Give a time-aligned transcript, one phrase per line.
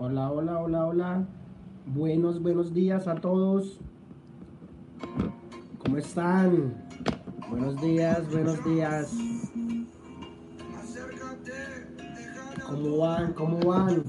[0.00, 1.26] Hola, hola, hola, hola.
[1.86, 3.80] Buenos, buenos días a todos.
[5.78, 6.72] ¿Cómo están?
[7.50, 9.12] Buenos días, buenos días.
[12.64, 13.32] ¿Cómo van?
[13.32, 14.04] ¿Cómo van?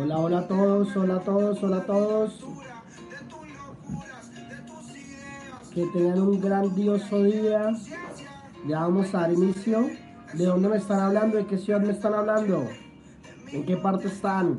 [0.00, 2.40] Hola, hola a todos, hola a todos, hola a todos.
[5.74, 7.72] Que tengan un grandioso día.
[8.66, 10.09] Ya vamos a dar inicio.
[10.32, 11.38] ¿De dónde me están hablando?
[11.38, 12.68] ¿De qué ciudad me están hablando?
[13.48, 14.58] ¿En qué parte están?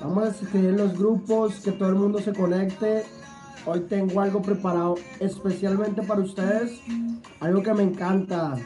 [0.00, 3.04] Vamos a escribir los grupos, que todo el mundo se conecte.
[3.66, 6.80] Hoy tengo algo preparado especialmente para ustedes.
[7.40, 8.56] Algo que me encanta.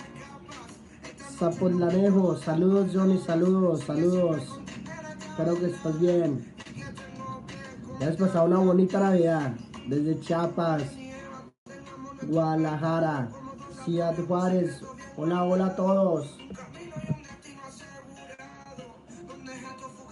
[1.37, 4.61] Zapotlanejo, saludos Johnny, saludos, saludos.
[5.31, 6.55] Espero que estés bien.
[7.99, 9.55] Ya has pasado una bonita Navidad.
[9.89, 10.85] Desde Chiapas,
[12.29, 13.29] Guadalajara,
[13.85, 14.81] Ciudad Juárez.
[15.17, 16.39] Hola, hola a todos.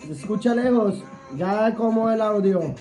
[0.00, 1.04] ¿Se escucha lejos?
[1.36, 2.74] Ya como el audio.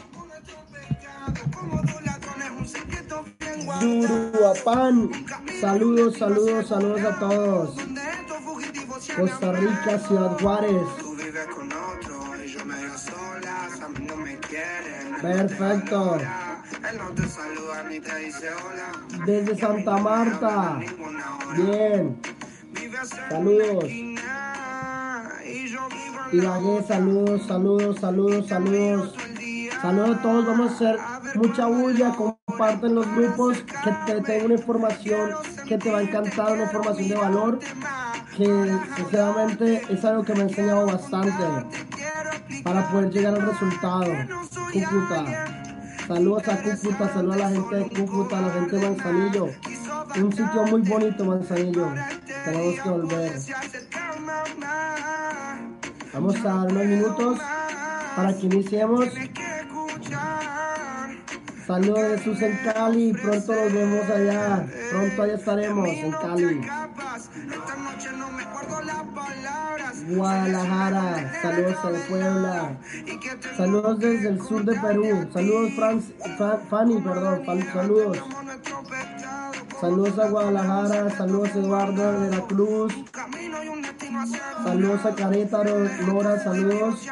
[3.80, 5.12] Duruapan.
[5.62, 7.76] Saludos, saludos, saludos a todos.
[9.16, 10.84] Costa Rica, Ciudad Juárez.
[15.22, 16.18] Perfecto.
[19.26, 20.80] Desde Santa Marta.
[21.56, 22.20] Bien.
[23.30, 23.86] Saludos.
[26.32, 29.16] Ibagué, saludos, saludos, saludos, saludos.
[29.82, 31.00] Saludos a todos, vamos a hacer
[31.36, 35.32] mucha bulla, comparten los grupos, que te tengo una información
[35.68, 37.60] que te va a encantar, una información de valor,
[38.36, 41.32] que sinceramente es algo que me ha enseñado bastante
[42.64, 44.06] para poder llegar al resultado.
[44.74, 45.26] Cúcuta,
[46.10, 49.50] saludos a Cúcuta, saludos a la gente de Cúcuta, a la gente de Manzanillo,
[50.18, 51.88] un sitio muy bonito Manzanillo,
[52.46, 53.32] tenemos que volver.
[56.12, 57.40] Vamos a dar unos minutos
[58.16, 59.06] para que iniciemos.
[61.70, 66.62] Saludos Jesús en Cali, pronto nos vemos allá, pronto allá estaremos en Cali.
[70.08, 72.78] Guadalajara, saludos a Puebla,
[73.56, 76.06] saludos desde el sur de Perú, saludos Franz,
[76.72, 78.18] Fanny, perdón, saludos.
[79.80, 82.94] Saludos a Guadalajara, saludos a Eduardo de la Cruz,
[84.64, 87.08] saludos a Carétaro, Nora, saludos.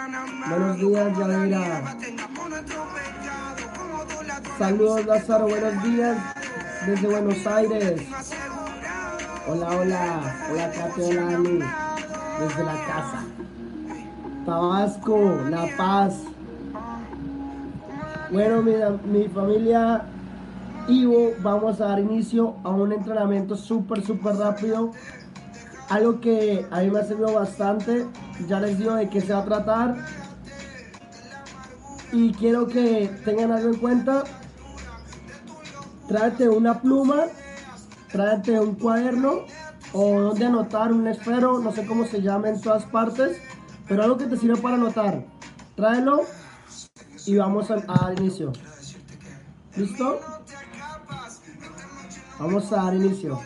[0.49, 1.95] Buenos días, Yadira.
[4.57, 6.17] Saludos, Lázaro, buenos días
[6.87, 8.01] desde Buenos Aires.
[9.47, 11.59] Hola, hola, hola, Katy, hola, Ani,
[12.39, 13.23] desde la casa.
[14.45, 16.15] Tabasco, La Paz.
[18.31, 18.73] Bueno, mi,
[19.11, 20.05] mi familia
[20.87, 24.91] Ivo, vamos a dar inicio a un entrenamiento súper, súper rápido.
[25.89, 28.07] Algo que a mí me ha servido bastante.
[28.47, 29.95] Ya les digo de qué se va a tratar.
[32.11, 34.23] Y quiero que tengan algo en cuenta.
[36.07, 37.25] Tráete una pluma,
[38.11, 39.45] tráete un cuaderno
[39.93, 43.37] o donde anotar, un esfero, no sé cómo se llama en todas partes,
[43.87, 45.25] pero algo que te sirve para anotar.
[45.75, 46.21] Tráelo
[47.25, 48.53] y vamos a, a dar inicio.
[49.75, 50.19] ¿Listo?
[52.39, 53.39] Vamos a dar inicio.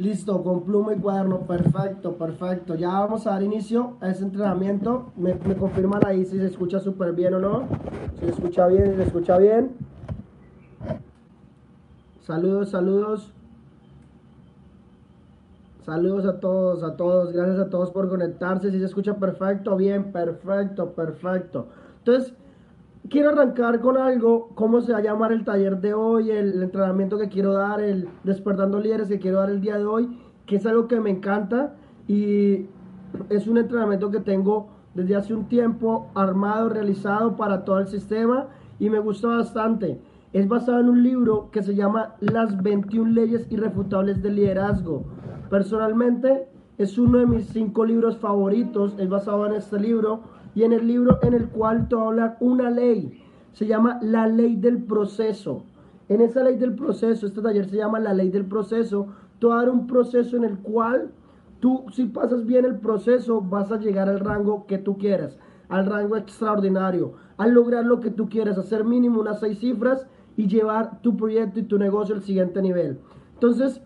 [0.00, 2.74] Listo, con pluma y cuaderno, perfecto, perfecto.
[2.74, 5.12] Ya vamos a dar inicio a ese entrenamiento.
[5.14, 7.68] Me, me confirman ahí si se escucha súper bien o no.
[8.14, 9.76] Si se escucha bien, si se escucha bien.
[12.22, 13.30] Saludos, saludos.
[15.84, 17.34] Saludos a todos, a todos.
[17.34, 18.70] Gracias a todos por conectarse.
[18.70, 21.68] Si se escucha perfecto, bien, perfecto, perfecto.
[21.98, 22.32] Entonces,
[23.10, 27.18] quiero arrancar con algo, cómo se va a llamar el taller de hoy, el, entrenamiento
[27.18, 30.64] que quiero dar, el despertando líderes que quiero dar el día de hoy, que es
[30.64, 31.74] algo que me encanta
[32.06, 32.66] y
[33.28, 38.48] es un entrenamiento que tengo desde hace un tiempo armado, realizado para todo el sistema
[38.78, 40.00] y me gusta bastante.
[40.32, 45.04] Es basado en un libro que se llama Las 21 leyes irrefutables del liderazgo.
[45.50, 46.46] Personalmente
[46.78, 50.20] es uno de mis cinco libros favoritos, es basado en este libro
[50.54, 53.22] y en el libro en el cual te voy a hablar una ley.
[53.52, 55.64] Se llama la ley del proceso.
[56.08, 59.06] En esa ley del proceso, este taller se llama la ley del proceso.
[59.38, 61.10] Te voy a dar un proceso en el cual
[61.60, 65.38] tú, si pasas bien el proceso, vas a llegar al rango que tú quieras,
[65.68, 70.06] al rango extraordinario, al lograr lo que tú quieras, hacer mínimo unas seis cifras
[70.36, 72.98] y llevar tu proyecto y tu negocio al siguiente nivel.
[73.34, 73.80] Entonces,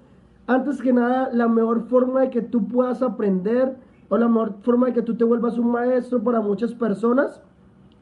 [0.46, 3.76] antes que nada, la mejor forma de que tú puedas aprender
[4.08, 7.40] o la mejor forma de que tú te vuelvas un maestro para muchas personas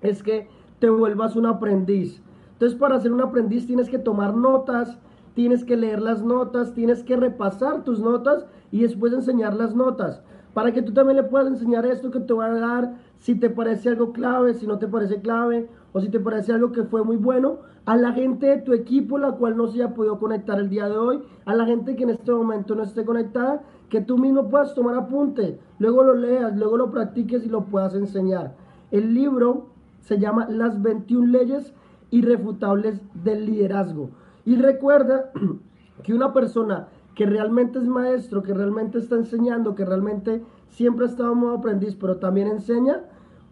[0.00, 2.20] es que te vuelvas un aprendiz.
[2.54, 4.99] Entonces, para ser un aprendiz tienes que tomar notas,
[5.34, 10.22] tienes que leer las notas, tienes que repasar tus notas y después enseñar las notas.
[10.54, 13.49] Para que tú también le puedas enseñar esto que te voy a dar, si te
[13.49, 17.04] parece algo clave, si no te parece clave, o si te parece algo que fue
[17.04, 20.58] muy bueno, a la gente de tu equipo, la cual no se haya podido conectar
[20.58, 23.62] el día de hoy, a la gente que en este momento no esté conectada,
[23.93, 27.94] que tú mismo puedas tomar apunte, luego lo leas, luego lo practiques y lo puedas
[27.94, 28.55] enseñar.
[28.91, 29.67] El libro
[30.00, 31.75] se llama Las 21 leyes
[32.09, 34.09] irrefutables del liderazgo.
[34.47, 35.31] Y recuerda
[36.05, 41.11] que una persona que realmente es maestro, que realmente está enseñando, que realmente siempre ha
[41.11, 43.03] estado modo aprendiz, pero también enseña,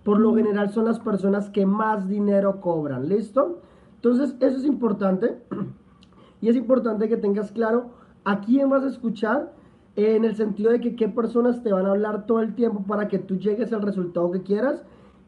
[0.05, 3.11] por lo general son las personas que más dinero cobran.
[3.11, 3.61] ¿Listo?
[3.97, 5.37] Entonces, eso es importante.
[6.41, 7.91] Y es importante que tengas claro
[8.25, 9.53] a quién vas a escuchar
[9.97, 13.09] en el sentido de que qué personas te van a hablar todo el tiempo para
[13.09, 14.83] que tú llegues al resultado que quieras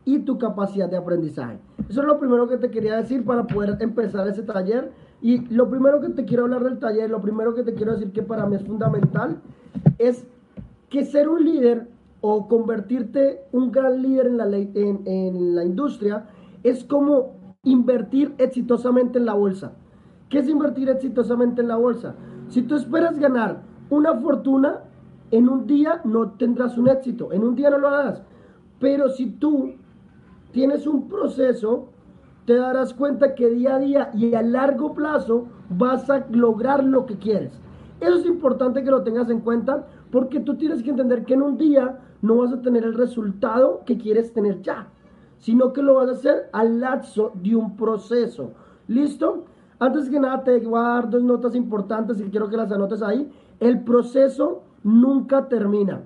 [0.04, 1.58] y tu capacidad de aprendizaje.
[1.88, 4.92] Eso es lo primero que te quería decir para poder empezar ese taller.
[5.20, 8.12] Y lo primero que te quiero hablar del taller, lo primero que te quiero decir
[8.12, 9.40] que para mí es fundamental,
[9.98, 10.26] es
[10.88, 11.86] que ser un líder
[12.20, 16.26] o convertirte un gran líder en la, en, en la industria
[16.62, 19.72] es como invertir exitosamente en la bolsa.
[20.28, 22.14] ¿Qué es invertir exitosamente en la bolsa?
[22.48, 23.62] Si tú esperas ganar
[23.92, 24.80] una fortuna,
[25.30, 28.22] en un día no tendrás un éxito, en un día no lo harás.
[28.78, 29.74] Pero si tú
[30.50, 31.88] tienes un proceso,
[32.46, 37.04] te darás cuenta que día a día y a largo plazo vas a lograr lo
[37.04, 37.52] que quieres.
[38.00, 41.42] Eso es importante que lo tengas en cuenta porque tú tienes que entender que en
[41.42, 44.88] un día no vas a tener el resultado que quieres tener ya,
[45.38, 48.52] sino que lo vas a hacer al lapso de un proceso.
[48.88, 49.44] ¿Listo?
[49.78, 53.02] Antes que nada te voy a dar dos notas importantes y quiero que las anotes
[53.02, 53.30] ahí.
[53.62, 56.02] El proceso nunca termina.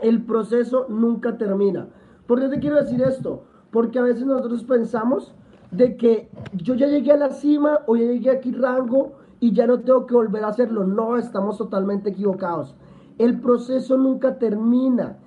[0.00, 1.88] El proceso nunca termina.
[2.28, 3.42] ¿Por qué te quiero decir esto?
[3.72, 5.34] Porque a veces nosotros pensamos
[5.72, 9.66] de que yo ya llegué a la cima o ya llegué aquí rango y ya
[9.66, 10.84] no tengo que volver a hacerlo.
[10.84, 12.76] No, estamos totalmente equivocados.
[13.18, 15.18] El proceso nunca termina.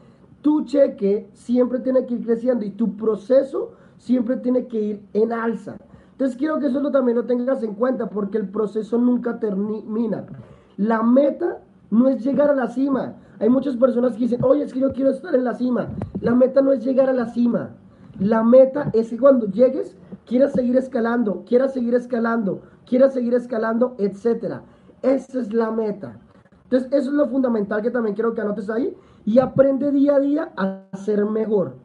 [0.41, 5.33] Tu cheque siempre tiene que ir creciendo y tu proceso siempre tiene que ir en
[5.33, 5.75] alza.
[6.13, 10.27] Entonces quiero que eso también lo tengas en cuenta porque el proceso nunca termina.
[10.77, 11.59] La meta
[11.89, 13.15] no es llegar a la cima.
[13.39, 15.89] Hay muchas personas que dicen, oye, es que yo quiero estar en la cima.
[16.21, 17.71] La meta no es llegar a la cima.
[18.19, 19.95] La meta es que cuando llegues,
[20.25, 24.61] quieras seguir escalando, quieras seguir escalando, quieras seguir escalando, etc.
[25.01, 26.19] Esa es la meta.
[26.63, 28.95] Entonces, eso es lo fundamental que también quiero que anotes ahí.
[29.25, 31.75] Y aprende día a día a ser mejor.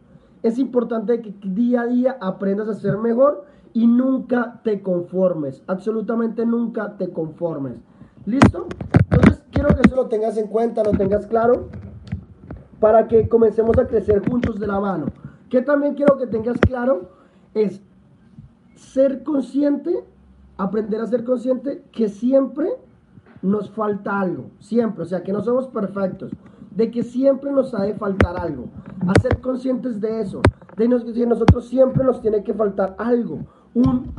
[0.42, 6.44] Es importante que día a día aprendas a ser mejor y nunca te conformes, absolutamente
[6.44, 7.80] nunca te conformes.
[8.26, 8.68] ¿Listo?
[9.10, 11.68] Entonces quiero que eso lo tengas en cuenta, lo tengas claro,
[12.80, 15.06] para que comencemos a crecer juntos de la mano.
[15.48, 17.10] Que también quiero que tengas claro
[17.54, 17.82] es
[18.74, 20.04] ser consciente,
[20.56, 22.70] aprender a ser consciente que siempre
[23.42, 26.30] nos falta algo, siempre, o sea, que no somos perfectos,
[26.70, 28.66] de que siempre nos ha de faltar algo,
[29.06, 30.40] a ser conscientes de eso,
[30.76, 33.40] de que nosotros siempre nos tiene que faltar algo,
[33.74, 34.14] un...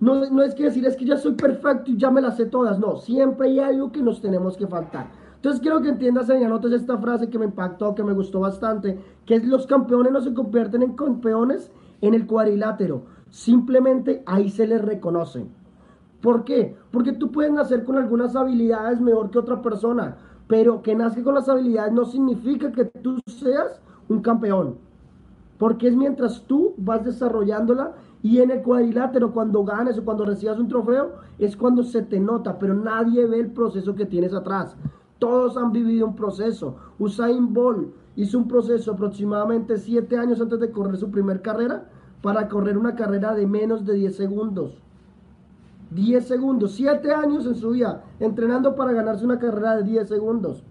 [0.00, 2.46] No, no es que decir, es que ya soy perfecto y ya me las sé
[2.46, 2.78] todas.
[2.78, 5.10] No, siempre hay algo que nos tenemos que faltar.
[5.36, 8.98] Entonces quiero que entiendas y anotes esta frase que me impactó, que me gustó bastante,
[9.24, 13.02] que es los campeones no se convierten en campeones en el cuadrilátero.
[13.30, 15.48] Simplemente ahí se les reconocen.
[16.20, 16.76] ¿Por qué?
[16.90, 20.16] Porque tú puedes nacer con algunas habilidades mejor que otra persona,
[20.48, 24.76] pero que nazca con las habilidades no significa que tú seas un campeón.
[25.58, 30.58] Porque es mientras tú vas desarrollándola y en el cuadrilátero, cuando ganes o cuando recibas
[30.58, 34.76] un trofeo, es cuando se te nota, pero nadie ve el proceso que tienes atrás.
[35.18, 36.76] Todos han vivido un proceso.
[36.98, 41.88] Usain Bolt hizo un proceso aproximadamente 7 años antes de correr su primer carrera
[42.22, 44.82] para correr una carrera de menos de 10 segundos.
[45.90, 50.64] 10 segundos, 7 años en su vida entrenando para ganarse una carrera de 10 segundos.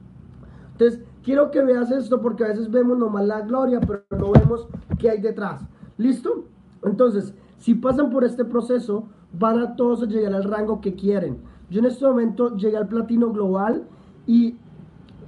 [0.74, 4.68] Entonces, quiero que veas esto porque a veces vemos nomás la gloria, pero no vemos
[5.00, 5.62] qué hay detrás.
[5.98, 6.46] ¿Listo?
[6.84, 11.38] Entonces, si pasan por este proceso, van a todos llegar al rango que quieren.
[11.70, 13.84] Yo en este momento llegué al platino global
[14.26, 14.56] y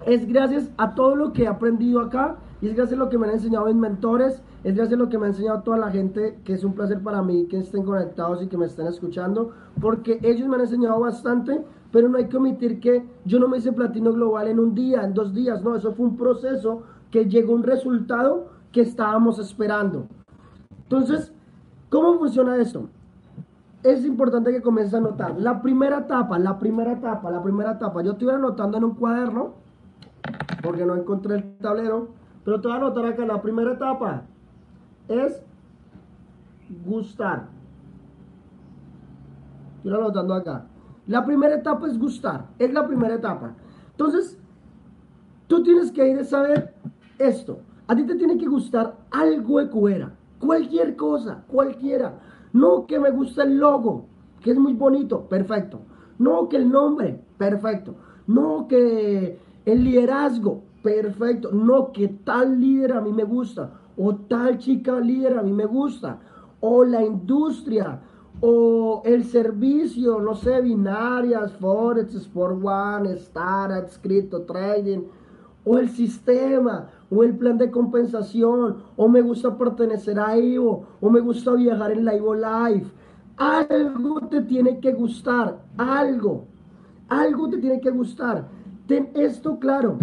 [0.06, 3.18] es gracias a todo lo que he aprendido acá y es gracias a lo que
[3.18, 5.92] me han enseñado mis mentores, es gracias a lo que me ha enseñado toda la
[5.92, 9.52] gente, que es un placer para mí que estén conectados y que me estén escuchando,
[9.80, 13.58] porque ellos me han enseñado bastante, pero no hay que omitir que yo no me
[13.58, 17.26] hice platino global en un día, en dos días, no, eso fue un proceso que
[17.26, 20.08] llegó a un resultado que estábamos esperando.
[20.84, 21.34] Entonces,
[21.90, 22.88] ¿Cómo funciona esto?
[23.82, 25.40] Es importante que comiences a notar.
[25.40, 28.04] La primera etapa, la primera etapa, la primera etapa.
[28.04, 29.54] Yo estoy anotando en un cuaderno,
[30.62, 32.10] porque no encontré el tablero,
[32.44, 33.26] pero te voy a anotar acá.
[33.26, 34.24] La primera etapa
[35.08, 35.42] es
[36.86, 37.48] gustar.
[39.78, 40.66] Estoy anotando acá.
[41.08, 43.54] La primera etapa es gustar, es la primera etapa.
[43.92, 44.38] Entonces,
[45.48, 46.76] tú tienes que ir a saber
[47.18, 47.60] esto.
[47.88, 52.20] A ti te tiene que gustar algo de cuera, cualquier cosa, cualquiera.
[52.54, 54.06] No que me gusta el logo,
[54.42, 55.82] que es muy bonito, perfecto.
[56.18, 57.96] No que el nombre, perfecto.
[58.28, 61.52] No que el liderazgo, perfecto.
[61.52, 63.72] No que tal líder a mí me gusta.
[63.98, 66.20] O tal chica líder a mí me gusta.
[66.60, 68.02] O la industria.
[68.42, 75.02] O el servicio, no sé, binarias, Forex, Sport One, Star, Escrito, Trading.
[75.66, 81.10] O el sistema, o el plan de compensación, o me gusta pertenecer a Ivo, o
[81.10, 82.92] me gusta viajar en la Ivo Life.
[83.38, 86.46] Algo te tiene que gustar, algo,
[87.08, 88.48] algo te tiene que gustar.
[88.88, 89.98] Ten esto claro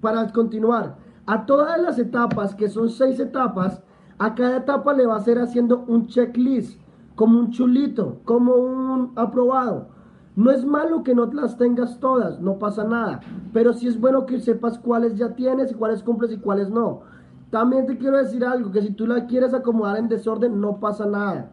[0.00, 0.96] para continuar.
[1.26, 3.82] A todas las etapas, que son seis etapas,
[4.18, 6.80] a cada etapa le va a ser haciendo un checklist,
[7.14, 9.88] como un chulito, como un aprobado.
[10.34, 13.20] No es malo que no las tengas todas, no pasa nada.
[13.52, 17.02] Pero sí es bueno que sepas cuáles ya tienes y cuáles cumples y cuáles no.
[17.50, 21.04] También te quiero decir algo, que si tú la quieres acomodar en desorden, no pasa
[21.04, 21.52] nada.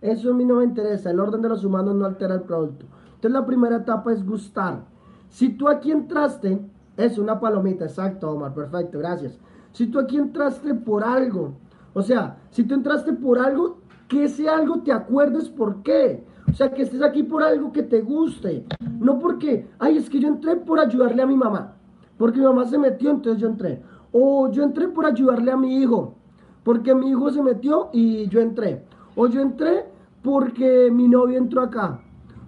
[0.00, 1.10] Eso a mí no me interesa.
[1.10, 2.86] El orden de los humanos no altera el producto.
[3.14, 4.84] Entonces la primera etapa es gustar.
[5.28, 6.60] Si tú aquí entraste,
[6.96, 9.38] es una palomita, exacto, Omar, perfecto, gracias.
[9.72, 11.52] Si tú aquí entraste por algo,
[11.94, 13.78] o sea, si tú entraste por algo,
[14.08, 16.24] que ese algo te acuerdes por qué.
[16.48, 18.64] O sea, que estés aquí por algo que te guste.
[19.00, 21.74] No porque, ay, es que yo entré por ayudarle a mi mamá.
[22.16, 23.82] Porque mi mamá se metió, entonces yo entré.
[24.12, 26.14] O yo entré por ayudarle a mi hijo.
[26.62, 28.84] Porque mi hijo se metió y yo entré.
[29.14, 29.86] O yo entré
[30.22, 32.00] porque mi novio entró acá.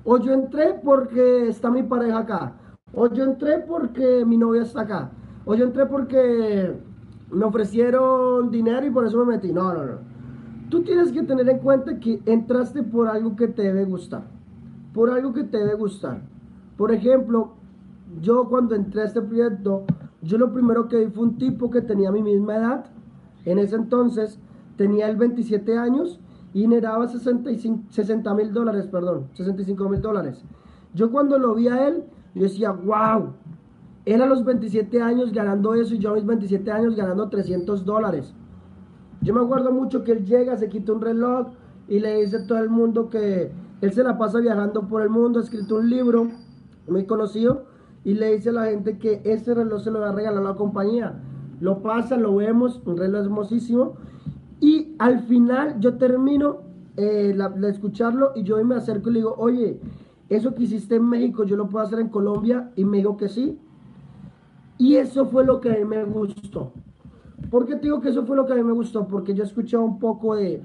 [0.04, 2.52] O yo entré porque está mi pareja acá.
[2.94, 5.10] O yo entré porque mi novia está acá.
[5.44, 6.74] O yo entré porque
[7.30, 9.52] me ofrecieron dinero y por eso me metí.
[9.52, 9.98] No, no, no.
[10.68, 14.24] Tú tienes que tener en cuenta que entraste por algo que te debe gustar.
[14.92, 16.20] Por algo que te debe gustar.
[16.76, 17.52] Por ejemplo,
[18.20, 19.84] yo cuando entré a este proyecto,
[20.20, 22.84] yo lo primero que vi fue un tipo que tenía mi misma edad.
[23.44, 24.38] En ese entonces
[24.76, 26.20] tenía el 27 años
[26.52, 30.44] y generaba 60 mil dólares, perdón, 65 mil dólares.
[30.94, 33.32] Yo cuando lo vi a él, yo decía, wow,
[34.04, 37.84] él a los 27 años ganando eso y yo a mis 27 años ganando 300
[37.84, 38.34] dólares.
[39.20, 41.48] Yo me acuerdo mucho que él llega, se quita un reloj
[41.88, 45.10] y le dice a todo el mundo que él se la pasa viajando por el
[45.10, 46.28] mundo, ha escrito un libro
[46.88, 47.64] muy conocido
[48.04, 50.48] y le dice a la gente que ese reloj se lo va a regalar a
[50.48, 51.20] la compañía.
[51.60, 53.94] Lo pasa, lo vemos, un reloj hermosísimo.
[54.60, 56.62] Y al final yo termino
[56.96, 59.80] eh, de escucharlo y yo me acerco y le digo, oye,
[60.28, 62.70] eso que hiciste en México, yo lo puedo hacer en Colombia.
[62.76, 63.58] Y me dijo que sí.
[64.78, 66.72] Y eso fue lo que a mí me gustó.
[67.50, 69.06] ¿Por qué te digo que eso fue lo que a mí me gustó?
[69.08, 70.62] Porque yo he escuchado un poco de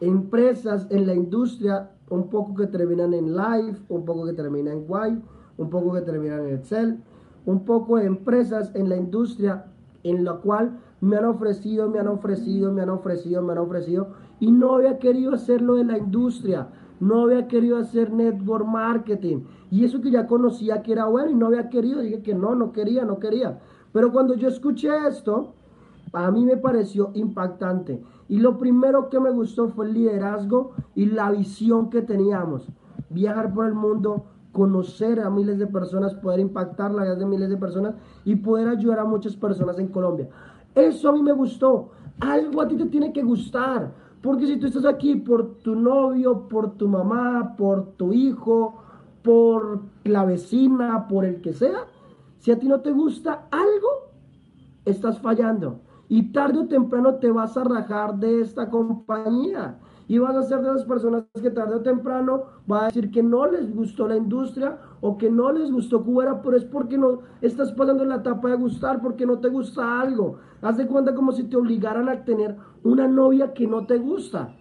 [0.00, 4.86] empresas en la industria, un poco que terminan en Live, un poco que terminan en
[4.86, 5.22] Guay,
[5.56, 7.02] un poco que terminan en Excel,
[7.46, 9.66] un poco de empresas en la industria
[10.02, 14.08] en la cual me han ofrecido, me han ofrecido, me han ofrecido, me han ofrecido,
[14.38, 16.68] y no había querido hacerlo de la industria
[17.00, 19.44] no había querido hacer network marketing.
[19.70, 22.54] Y eso que ya conocía que era bueno y no había querido, dije que no,
[22.54, 23.58] no quería, no quería.
[23.92, 25.54] Pero cuando yo escuché esto,
[26.12, 28.02] a mí me pareció impactante.
[28.28, 32.68] Y lo primero que me gustó fue el liderazgo y la visión que teníamos.
[33.10, 37.48] Viajar por el mundo, conocer a miles de personas, poder impactar la vida de miles
[37.48, 37.94] de personas
[38.24, 40.28] y poder ayudar a muchas personas en Colombia.
[40.74, 41.90] Eso a mí me gustó.
[42.20, 43.92] Algo a ti te tiene que gustar.
[44.22, 48.74] Porque si tú estás aquí por tu novio, por tu mamá, por tu hijo,
[49.22, 51.84] por la vecina, por el que sea,
[52.38, 54.10] si a ti no te gusta algo,
[54.84, 55.80] estás fallando.
[56.08, 59.78] Y tarde o temprano te vas a rajar de esta compañía.
[60.08, 63.24] Y vas a ser de las personas que tarde o temprano va a decir que
[63.24, 67.22] no les gustó la industria o que no les gustó Cubera, pero es porque no
[67.40, 70.38] estás pasando la etapa de gustar, porque no te gusta algo.
[70.62, 74.54] Haz de cuenta como si te obligaran a tener una novia que no te gusta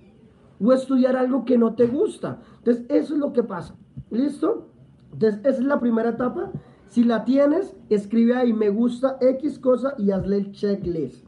[0.59, 2.39] o estudiar algo que no te gusta.
[2.57, 3.75] Entonces, eso es lo que pasa.
[4.09, 4.67] ¿Listo?
[5.13, 6.51] Entonces, esa es la primera etapa.
[6.87, 11.25] Si la tienes, escribe ahí me gusta X cosa y hazle el checklist.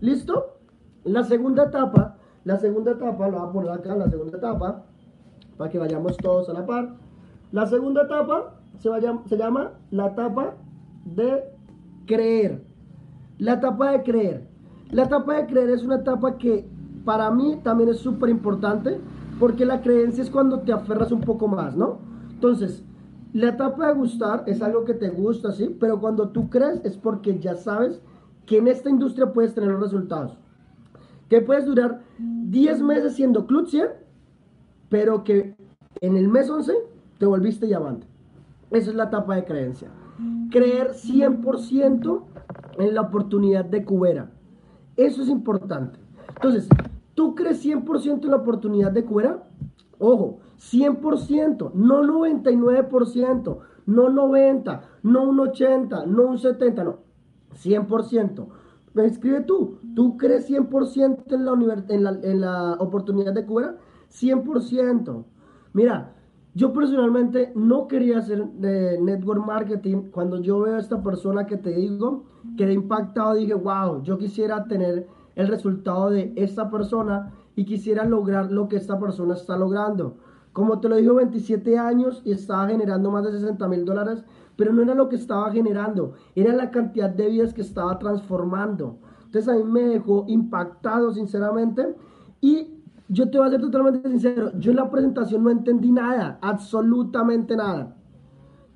[0.00, 0.56] ¿Listo?
[1.04, 4.82] La segunda etapa la segunda etapa, lo voy a poner acá, la segunda etapa,
[5.58, 6.94] para que vayamos todos a la par.
[7.52, 8.88] La segunda etapa se,
[9.26, 10.54] se llama la etapa
[11.04, 11.44] de
[12.06, 12.64] creer.
[13.38, 14.48] La etapa de creer.
[14.90, 16.66] La etapa de creer es una etapa que
[17.04, 18.98] para mí también es súper importante
[19.38, 21.98] porque la creencia es cuando te aferras un poco más, ¿no?
[22.30, 22.84] Entonces,
[23.32, 26.96] la etapa de gustar es algo que te gusta, sí, pero cuando tú crees es
[26.96, 28.00] porque ya sabes
[28.46, 30.38] que en esta industria puedes tener resultados
[31.30, 33.68] que puedes durar 10 meses siendo Club
[34.90, 35.54] pero que
[36.00, 36.74] en el mes 11
[37.18, 38.06] te volviste diamante.
[38.72, 39.88] Esa es la etapa de creencia.
[40.50, 42.22] Creer 100%
[42.78, 44.32] en la oportunidad de Cubera.
[44.96, 46.00] Eso es importante.
[46.34, 46.68] Entonces,
[47.14, 49.48] ¿tú crees 100% en la oportunidad de Cubera?
[50.00, 56.98] Ojo, 100%, no 99%, no 90, no un 80, no un 70, no,
[57.54, 58.46] 100%.
[58.92, 63.76] Me escribe tú, ¿tú crees 100% en la, en, la, en la oportunidad de Cubera?
[64.10, 65.24] 100%.
[65.72, 66.14] Mira,
[66.54, 70.10] yo personalmente no quería hacer de network marketing.
[70.10, 72.24] Cuando yo veo a esta persona que te digo,
[72.56, 78.50] quedé impactado, dije, wow, yo quisiera tener el resultado de esta persona y quisiera lograr
[78.50, 80.16] lo que esta persona está logrando.
[80.52, 84.24] Como te lo digo, 27 años y estaba generando más de 60 mil dólares,
[84.60, 88.98] pero no era lo que estaba generando, era la cantidad de vidas que estaba transformando.
[89.24, 91.96] Entonces a mí me dejó impactado, sinceramente,
[92.42, 92.74] y
[93.08, 97.56] yo te voy a ser totalmente sincero, yo en la presentación no entendí nada, absolutamente
[97.56, 97.96] nada.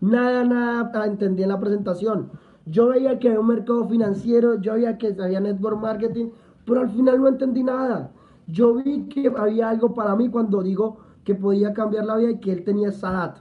[0.00, 2.30] Nada, nada entendí en la presentación.
[2.64, 6.30] Yo veía que había un mercado financiero, yo veía que había network marketing,
[6.64, 8.10] pero al final no entendí nada.
[8.46, 12.40] Yo vi que había algo para mí cuando digo que podía cambiar la vida y
[12.40, 13.34] que él tenía esa edad.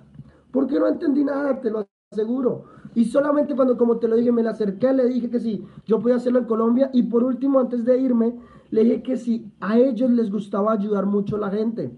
[0.51, 2.65] Porque no entendí nada, te lo aseguro.
[2.96, 6.00] Y solamente cuando, como te lo dije, me le acerqué, le dije que sí, yo
[6.00, 6.89] podía hacerlo en Colombia.
[6.93, 8.38] Y por último, antes de irme,
[8.70, 11.98] le dije que sí, a ellos les gustaba ayudar mucho a la gente.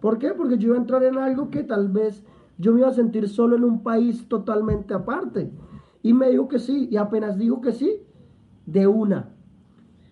[0.00, 0.32] ¿Por qué?
[0.34, 2.24] Porque yo iba a entrar en algo que tal vez
[2.58, 5.52] yo me iba a sentir solo en un país totalmente aparte.
[6.02, 8.02] Y me dijo que sí, y apenas dijo que sí,
[8.66, 9.30] de una.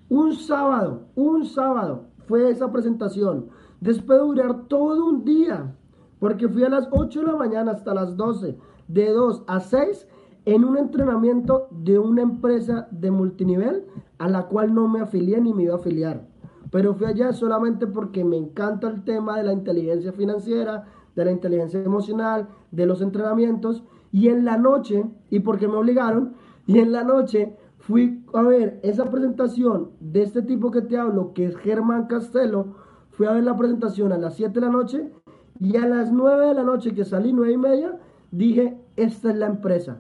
[0.09, 3.49] Un sábado, un sábado fue esa presentación.
[3.81, 5.75] Después de durar todo un día,
[6.19, 8.57] porque fui a las 8 de la mañana hasta las 12,
[8.88, 10.09] de 2 a 6,
[10.47, 13.87] en un entrenamiento de una empresa de multinivel
[14.19, 16.26] a la cual no me afilié ni me iba a afiliar.
[16.71, 21.33] Pero fui allá solamente porque me encanta el tema de la inteligencia financiera, de la
[21.33, 23.85] inteligencia emocional, de los entrenamientos.
[24.12, 26.35] Y en la noche, y porque me obligaron,
[26.67, 31.33] y en la noche fui a ver esa presentación de este tipo que te hablo,
[31.33, 32.75] que es Germán Castelo.
[33.11, 35.12] Fui a ver la presentación a las 7 de la noche
[35.61, 38.01] y a las 9 de la noche que salí, 9 y media,
[38.37, 39.99] dije, esta es la empresa.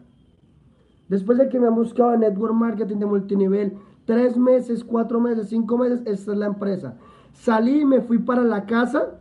[1.08, 5.48] Después de que me han buscado en Network Marketing de multinivel, tres meses, cuatro meses,
[5.48, 6.96] cinco meses, esta es la empresa.
[7.32, 9.20] Salí y me fui para la casa.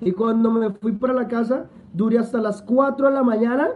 [0.00, 3.68] Y cuando me fui para la casa, duré hasta las 4 de la mañana.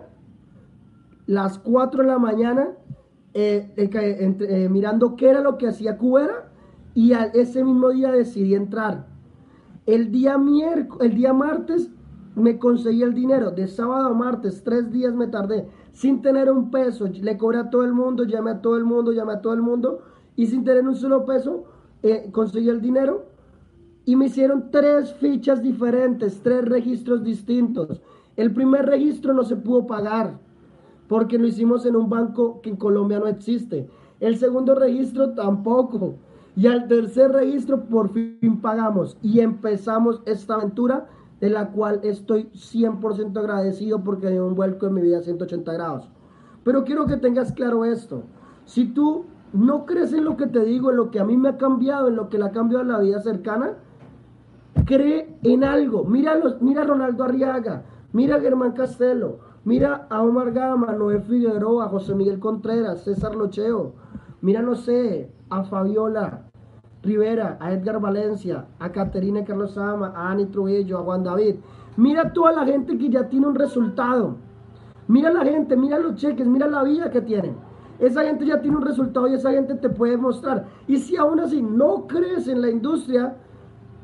[1.26, 2.68] Las 4 de la mañana,
[3.34, 6.50] eh, eh, eh, mirando qué era lo que hacía Cubera.
[6.94, 9.06] Y ese mismo día decidí entrar.
[9.86, 10.36] El día,
[11.00, 11.90] el día martes
[12.38, 13.50] me conseguí el dinero.
[13.50, 15.68] De sábado a martes, tres días me tardé.
[15.92, 17.06] Sin tener un peso.
[17.08, 19.62] Le cobré a todo el mundo, llamé a todo el mundo, llamé a todo el
[19.62, 20.00] mundo.
[20.36, 21.64] Y sin tener un solo peso,
[22.02, 23.26] eh, conseguí el dinero.
[24.04, 28.00] Y me hicieron tres fichas diferentes, tres registros distintos.
[28.36, 30.38] El primer registro no se pudo pagar
[31.08, 33.88] porque lo hicimos en un banco que en Colombia no existe.
[34.20, 36.14] El segundo registro tampoco.
[36.54, 41.08] Y al tercer registro por fin pagamos y empezamos esta aventura
[41.40, 45.72] de la cual estoy 100% agradecido porque dio un vuelco en mi vida a 180
[45.72, 46.10] grados.
[46.64, 48.24] Pero quiero que tengas claro esto.
[48.64, 51.50] Si tú no crees en lo que te digo, en lo que a mí me
[51.50, 53.76] ha cambiado, en lo que le ha cambiado la vida cercana,
[54.84, 56.04] cree en algo.
[56.04, 61.20] Mira, los, mira a Ronaldo Arriaga, mira a Germán Castelo, mira a Omar Gama, Noé
[61.20, 63.94] Figueroa, José Miguel Contreras, César Locheo,
[64.40, 66.47] mira, no sé, a Fabiola,
[67.02, 71.56] Rivera, a Edgar Valencia, a Caterina Carlos Sama, a Ani Trujillo, a Juan David.
[71.96, 74.36] Mira toda la gente que ya tiene un resultado.
[75.06, 77.56] Mira la gente, mira los cheques, mira la vida que tienen.
[77.98, 80.66] Esa gente ya tiene un resultado y esa gente te puede mostrar.
[80.86, 83.36] Y si aún así no crees en la industria,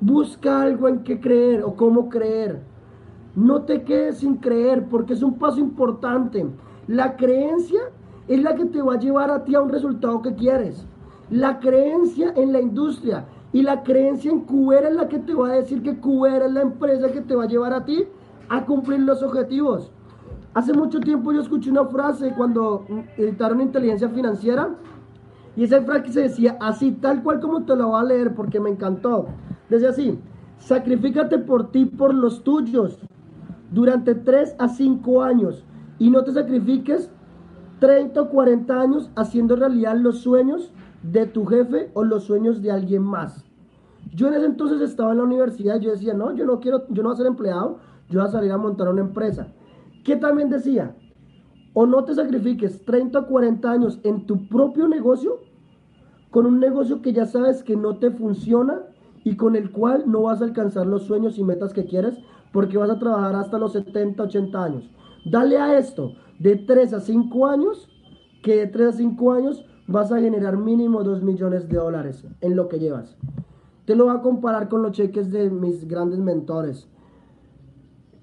[0.00, 2.62] busca algo en qué creer o cómo creer.
[3.36, 6.46] No te quedes sin creer porque es un paso importante.
[6.86, 7.80] La creencia
[8.28, 10.86] es la que te va a llevar a ti a un resultado que quieres.
[11.34, 15.48] La creencia en la industria y la creencia en Cubera es la que te va
[15.48, 18.04] a decir que Cubera es la empresa que te va a llevar a ti
[18.48, 19.90] a cumplir los objetivos.
[20.54, 24.76] Hace mucho tiempo yo escuché una frase cuando editaron inteligencia financiera
[25.56, 28.60] y esa frase se decía así, tal cual como te la voy a leer porque
[28.60, 29.26] me encantó.
[29.68, 30.16] Decía así,
[30.58, 33.00] sacrifícate por ti, por los tuyos,
[33.72, 35.64] durante 3 a 5 años
[35.98, 37.10] y no te sacrifiques
[37.80, 40.70] 30 o 40 años haciendo realidad los sueños
[41.04, 43.44] de tu jefe o los sueños de alguien más.
[44.14, 47.02] Yo en ese entonces estaba en la universidad yo decía, no, yo no quiero, yo
[47.02, 49.52] no voy a ser empleado, yo voy a salir a montar una empresa.
[50.04, 50.96] ¿Qué también decía?
[51.72, 55.40] O no te sacrifiques 30 o 40 años en tu propio negocio,
[56.30, 58.82] con un negocio que ya sabes que no te funciona
[59.24, 62.18] y con el cual no vas a alcanzar los sueños y metas que quieres
[62.52, 64.90] porque vas a trabajar hasta los 70, 80 años.
[65.24, 67.88] Dale a esto de 3 a 5 años,
[68.42, 72.56] que de 3 a 5 años vas a generar mínimo 2 millones de dólares en
[72.56, 73.16] lo que llevas.
[73.84, 76.88] Te lo voy a comparar con los cheques de mis grandes mentores.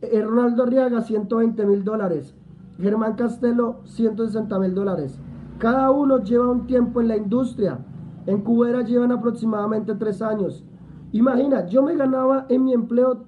[0.02, 2.34] Eh, Ronaldo Arriaga, 120 mil dólares.
[2.80, 5.19] Germán Castelo, 160 mil dólares.
[5.60, 7.80] Cada uno lleva un tiempo en la industria.
[8.26, 10.63] En Cubera llevan aproximadamente 3 años.
[11.12, 13.26] Imagina, yo me ganaba en mi empleo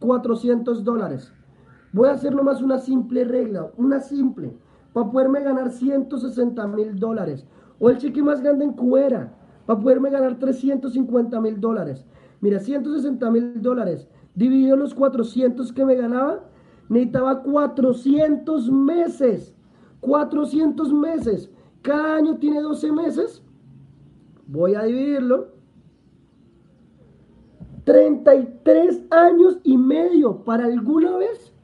[0.00, 1.32] 400 dólares.
[1.92, 4.56] Voy a hacer nomás una simple regla, una simple,
[4.92, 7.46] para poderme ganar 160 mil dólares.
[7.78, 9.34] O el cheque más grande en Cubera,
[9.66, 12.04] para poderme ganar 350 mil dólares.
[12.40, 16.44] Mira, 160 mil dólares, dividido los 400 que me ganaba,
[16.88, 19.54] necesitaba 400 meses.
[20.00, 21.50] 400 meses.
[21.82, 23.42] Cada año tiene 12 meses.
[24.46, 25.48] Voy a dividirlo
[27.84, 31.54] 33 años y medio para alguna vez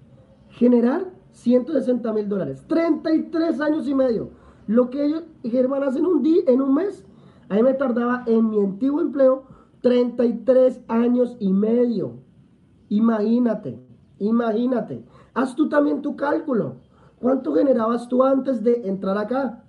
[0.49, 2.65] generar 160 mil dólares.
[2.67, 4.31] 33 años y medio.
[4.67, 7.05] Lo que ellos, Germán, hacen un día, en un mes,
[7.49, 9.45] a mí me tardaba en mi antiguo empleo
[9.83, 12.21] 33 años y medio.
[12.89, 13.79] Imagínate,
[14.19, 15.05] imagínate.
[15.35, 16.77] Haz tú también tu cálculo.
[17.21, 19.65] ¿Cuánto generabas tú antes de entrar acá?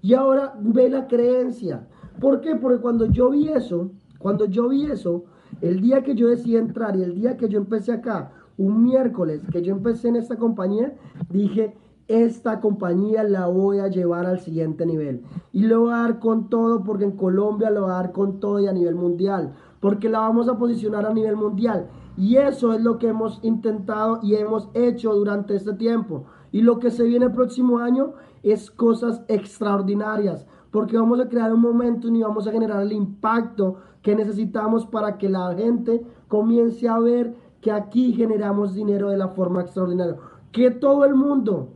[0.00, 1.86] Y ahora ve la creencia.
[2.20, 2.54] ¿Por qué?
[2.56, 5.24] Porque cuando yo vi eso, cuando yo vi eso,
[5.60, 9.40] el día que yo decidí entrar y el día que yo empecé acá, un miércoles
[9.50, 10.92] que yo empecé en esta compañía,
[11.30, 11.74] dije,
[12.08, 15.22] esta compañía la voy a llevar al siguiente nivel.
[15.52, 18.40] Y lo voy a dar con todo porque en Colombia lo voy a dar con
[18.40, 19.54] todo y a nivel mundial.
[19.80, 21.88] Porque la vamos a posicionar a nivel mundial.
[22.16, 26.24] Y eso es lo que hemos intentado y hemos hecho durante este tiempo.
[26.50, 30.46] Y lo que se viene el próximo año es cosas extraordinarias.
[30.70, 35.18] Porque vamos a crear un momento y vamos a generar el impacto que necesitamos para
[35.18, 40.16] que la gente comience a ver que aquí generamos dinero de la forma extraordinaria.
[40.52, 41.68] Que todo el mundo,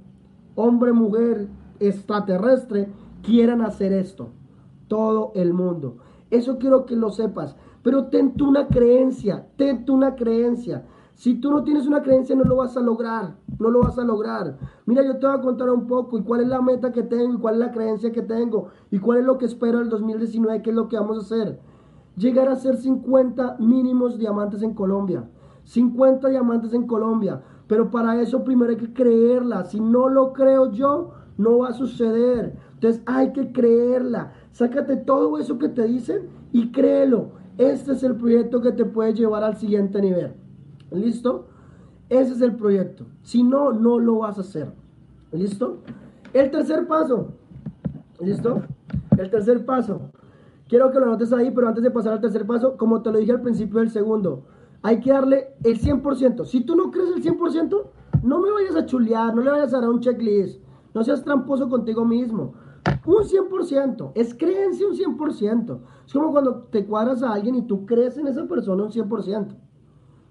[0.55, 1.49] hombre, mujer,
[1.81, 2.89] extraterrestre,
[3.23, 4.31] quieran hacer esto.
[4.89, 5.97] Todo el mundo.
[6.31, 7.57] Eso quiero que lo sepas.
[7.83, 10.87] Pero ten tú una creencia, ten tú una creencia.
[11.15, 13.37] Si tú no tienes una creencia, no lo vas a lograr.
[13.59, 14.59] No lo vas a lograr.
[14.87, 17.35] Mira, yo te voy a contar un poco y cuál es la meta que tengo
[17.35, 20.63] y cuál es la creencia que tengo y cuál es lo que espero el 2019,
[20.63, 21.61] qué es lo que vamos a hacer
[22.17, 25.29] llegar a ser 50 mínimos diamantes en Colombia.
[25.65, 27.43] 50 diamantes en Colombia.
[27.67, 29.65] Pero para eso primero hay que creerla.
[29.65, 32.57] Si no lo creo yo, no va a suceder.
[32.75, 34.33] Entonces hay que creerla.
[34.53, 37.31] Sácate todo eso que te dicen y créelo.
[37.59, 40.35] Este es el proyecto que te puede llevar al siguiente nivel.
[40.91, 41.47] ¿Listo?
[42.09, 43.07] Ese es el proyecto.
[43.23, 44.73] Si no, no lo vas a hacer.
[45.33, 45.79] ¿Listo?
[46.33, 47.29] El tercer paso.
[48.21, 48.63] ¿Listo?
[49.17, 50.11] El tercer paso.
[50.69, 53.19] Quiero que lo notes ahí, pero antes de pasar al tercer paso, como te lo
[53.19, 54.45] dije al principio del segundo,
[54.83, 56.45] hay que darle el 100%.
[56.45, 57.83] Si tú no crees el 100%,
[58.23, 60.61] no me vayas a chulear, no le vayas a dar un checklist.
[60.95, 62.55] No seas tramposo contigo mismo.
[63.07, 65.81] Un 100%, es creencia un 100%.
[66.07, 69.57] Es como cuando te cuadras a alguien y tú crees en esa persona un 100%.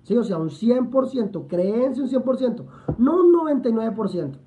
[0.04, 2.66] Sí, o sea, un 100%, creencia un 100%,
[2.98, 4.38] no un 99%.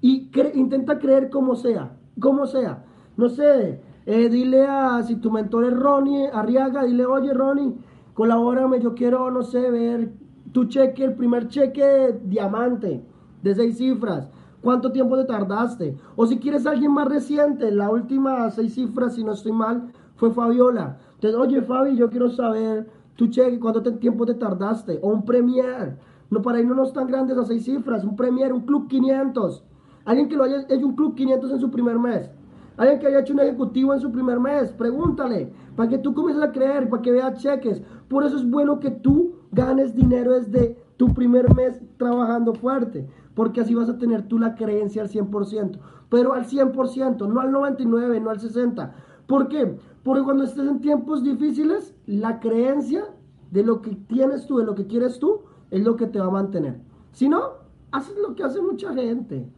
[0.00, 2.84] Y intenta creer como sea, como sea.
[3.16, 7.74] No sé, eh, dile a, si tu mentor es Ronnie Arriaga, dile, oye Ronnie,
[8.16, 10.10] colabórame, yo quiero, no sé, ver
[10.50, 13.04] tu cheque, el primer cheque diamante
[13.42, 14.30] de seis cifras.
[14.62, 15.96] ¿Cuánto tiempo te tardaste?
[16.16, 20.32] O si quieres alguien más reciente, la última seis cifras, si no estoy mal, fue
[20.32, 20.96] Fabiola.
[21.16, 24.98] Entonces, oye Fabi, yo quiero saber tu cheque, cuánto tiempo te tardaste.
[25.02, 25.98] O un Premier.
[26.30, 28.02] No, para irnos tan grandes a seis cifras.
[28.02, 29.62] Un Premier, un Club 500.
[30.06, 32.30] Alguien que lo haya hecho un Club 500 en su primer mes.
[32.76, 36.44] Alguien que haya hecho un ejecutivo en su primer mes, pregúntale, para que tú comiences
[36.44, 37.82] a creer, para que veas cheques.
[38.08, 43.60] Por eso es bueno que tú ganes dinero desde tu primer mes trabajando fuerte, porque
[43.60, 48.20] así vas a tener tú la creencia al 100%, pero al 100%, no al 99,
[48.20, 48.94] no al 60.
[49.26, 49.78] ¿Por qué?
[50.02, 53.04] Porque cuando estés en tiempos difíciles, la creencia
[53.50, 56.26] de lo que tienes tú, de lo que quieres tú, es lo que te va
[56.26, 56.80] a mantener.
[57.12, 57.42] Si no,
[57.90, 59.50] haces lo que hace mucha gente.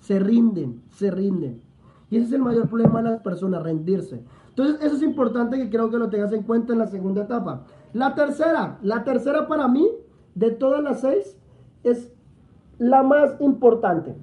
[0.00, 1.60] Se rinden, se rinden.
[2.10, 4.22] Y ese es el mayor problema de las personas, rendirse.
[4.48, 7.62] Entonces, eso es importante que creo que lo tengas en cuenta en la segunda etapa.
[7.92, 9.88] La tercera, la tercera para mí,
[10.34, 11.38] de todas las seis,
[11.84, 12.12] es
[12.78, 14.16] la más importante.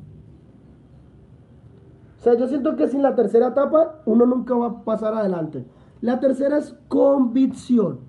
[2.19, 5.65] O sea, yo siento que sin la tercera etapa, uno nunca va a pasar adelante.
[6.01, 7.99] La tercera es convicción.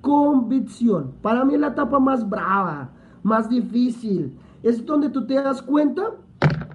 [0.00, 1.14] Convicción.
[1.22, 4.38] Para mí es la etapa más brava, más difícil.
[4.62, 6.12] Es donde tú te das cuenta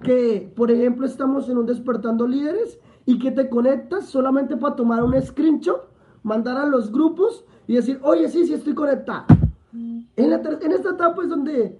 [0.03, 5.03] que, por ejemplo, estamos en un despertando líderes y que te conectas solamente para tomar
[5.03, 5.89] un screenshot,
[6.21, 9.25] mandar a los grupos y decir, oye, sí, sí estoy conectado.
[9.73, 11.79] En, en esta etapa es donde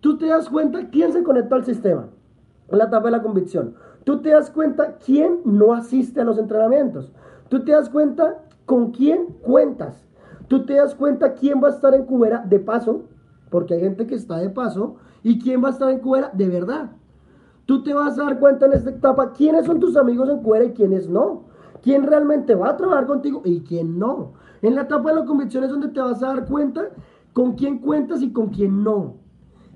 [0.00, 2.08] tú te das cuenta quién se conectó al sistema
[2.68, 3.74] en la etapa de la convicción.
[4.04, 7.12] Tú te das cuenta quién no asiste a los entrenamientos.
[7.48, 10.04] Tú te das cuenta con quién cuentas.
[10.48, 13.02] Tú te das cuenta quién va a estar en Cubera de paso,
[13.50, 16.48] porque hay gente que está de paso, y quién va a estar en Cubera de
[16.48, 16.90] verdad.
[17.66, 20.64] Tú te vas a dar cuenta en esta etapa quiénes son tus amigos en Cubera
[20.64, 21.44] y quiénes no.
[21.82, 24.34] Quién realmente va a trabajar contigo y quién no.
[24.62, 26.90] En la etapa de la convicción es donde te vas a dar cuenta
[27.32, 29.16] con quién cuentas y con quién no.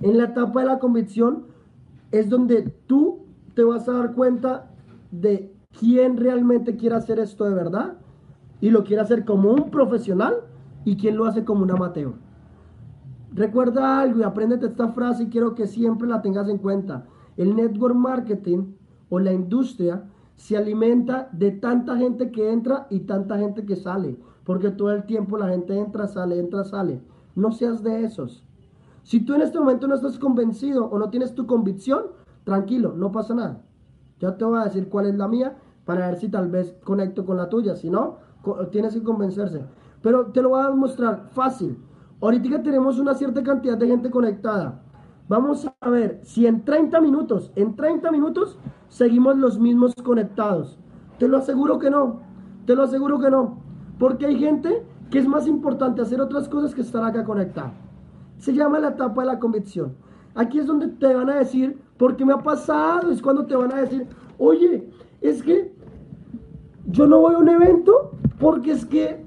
[0.02, 1.46] En la etapa de la convicción
[2.12, 4.70] es donde tú te vas a dar cuenta
[5.10, 7.94] de quién realmente quiere hacer esto de verdad
[8.60, 10.42] y lo quiere hacer como un profesional
[10.84, 12.12] y quién lo hace como un amateur.
[13.32, 17.06] Recuerda algo y apréndete esta frase y quiero que siempre la tengas en cuenta.
[17.36, 18.74] El network marketing
[19.08, 20.04] o la industria
[20.36, 25.04] se alimenta de tanta gente que entra y tanta gente que sale, porque todo el
[25.06, 27.00] tiempo la gente entra, sale, entra, sale.
[27.34, 28.44] No seas de esos.
[29.02, 32.06] Si tú en este momento no estás convencido o no tienes tu convicción,
[32.44, 33.62] tranquilo, no pasa nada.
[34.18, 37.24] Ya te voy a decir cuál es la mía para ver si tal vez conecto
[37.24, 37.76] con la tuya.
[37.76, 38.18] Si no,
[38.70, 39.64] tienes que convencerse.
[40.02, 41.78] Pero te lo voy a mostrar fácil.
[42.20, 44.82] Ahorita tenemos una cierta cantidad de gente conectada.
[45.28, 48.58] Vamos a ver si en 30 minutos, en 30 minutos,
[48.88, 50.78] seguimos los mismos conectados.
[51.18, 52.20] Te lo aseguro que no.
[52.64, 53.58] Te lo aseguro que no.
[53.98, 57.72] Porque hay gente que es más importante hacer otras cosas que estar acá conectada.
[58.38, 59.96] Se llama la etapa de la convicción.
[60.34, 63.72] Aquí es donde te van a decir, porque me ha pasado, es cuando te van
[63.72, 64.06] a decir,
[64.38, 65.74] oye, es que
[66.86, 69.24] yo no voy a un evento porque es que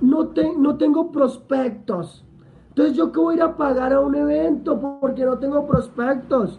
[0.00, 2.24] no, te, no tengo prospectos.
[2.72, 6.58] Entonces, ¿yo qué voy a ir a pagar a un evento porque no tengo prospectos?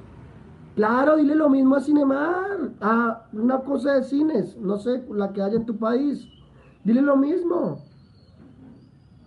[0.76, 5.41] Claro, dile lo mismo a Cinemar, a una cosa de cines, no sé, la que
[5.41, 6.28] haya en tu país.
[6.84, 7.80] Dile lo mismo.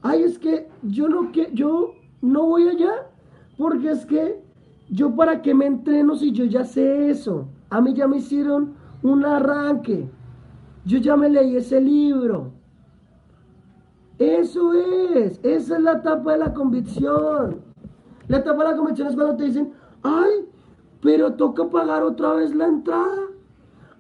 [0.01, 3.09] Ay, es que yo no que yo no voy allá
[3.59, 4.41] porque es que
[4.89, 7.49] yo para qué me entreno si yo ya sé eso.
[7.69, 10.09] A mí ya me hicieron un arranque.
[10.85, 12.53] Yo ya me leí ese libro.
[14.19, 17.61] Eso es, esa es la etapa de la convicción.
[18.29, 20.49] La etapa de la convicción es cuando te dicen, ay,
[21.03, 23.29] pero toca pagar otra vez la entrada.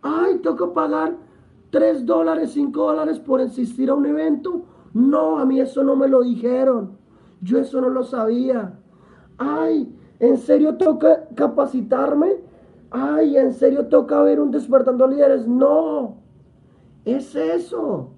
[0.02, 1.16] Ay, toca pagar
[1.70, 4.62] 3 dólares, 5 dólares por asistir a un evento.
[4.94, 6.96] No, a mí eso no me lo dijeron.
[7.42, 8.78] Yo eso no lo sabía.
[9.36, 12.36] Ay, ¿en serio toca capacitarme?
[12.90, 15.46] Ay, ¿en serio toca ver un despertando líderes?
[15.46, 16.16] No,
[17.04, 18.15] es eso.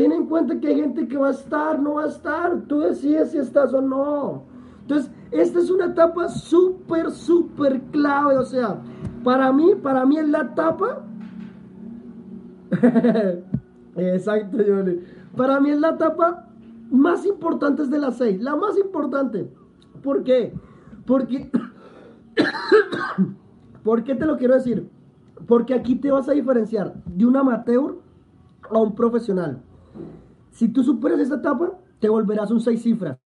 [0.00, 2.62] Ten en cuenta que hay gente que va a estar, no va a estar.
[2.62, 4.44] Tú decides si estás o no.
[4.80, 8.38] Entonces, esta es una etapa súper, súper clave.
[8.38, 8.80] O sea,
[9.22, 11.04] para mí, para mí es la etapa.
[13.96, 15.00] Exacto, Johnny.
[15.36, 16.46] Para mí es la etapa
[16.90, 18.40] más importante de las seis.
[18.40, 19.52] La más importante.
[20.02, 20.54] ¿Por qué?
[21.04, 21.50] Porque.
[23.84, 24.88] ¿Por qué te lo quiero decir?
[25.46, 27.98] Porque aquí te vas a diferenciar de un amateur
[28.70, 29.62] a un profesional.
[30.50, 33.18] Si tú superas esta etapa, te volverás un seis cifras.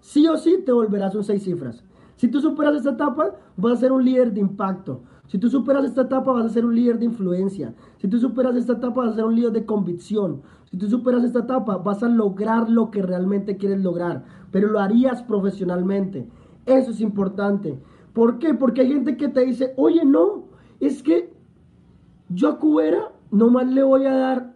[0.00, 1.84] Sí o sí, te volverás un seis cifras.
[2.16, 5.02] Si tú superas esta etapa, vas a ser un líder de impacto.
[5.26, 7.74] Si tú superas esta etapa, vas a ser un líder de influencia.
[7.98, 10.42] Si tú superas esta etapa, vas a ser un líder de convicción.
[10.70, 14.80] Si tú superas esta etapa, vas a lograr lo que realmente quieres lograr, pero lo
[14.80, 16.28] harías profesionalmente.
[16.66, 17.78] Eso es importante.
[18.12, 18.54] ¿Por qué?
[18.54, 20.44] Porque hay gente que te dice, oye, no,
[20.78, 21.32] es que
[22.28, 24.54] yo a Cubera nomás le voy a dar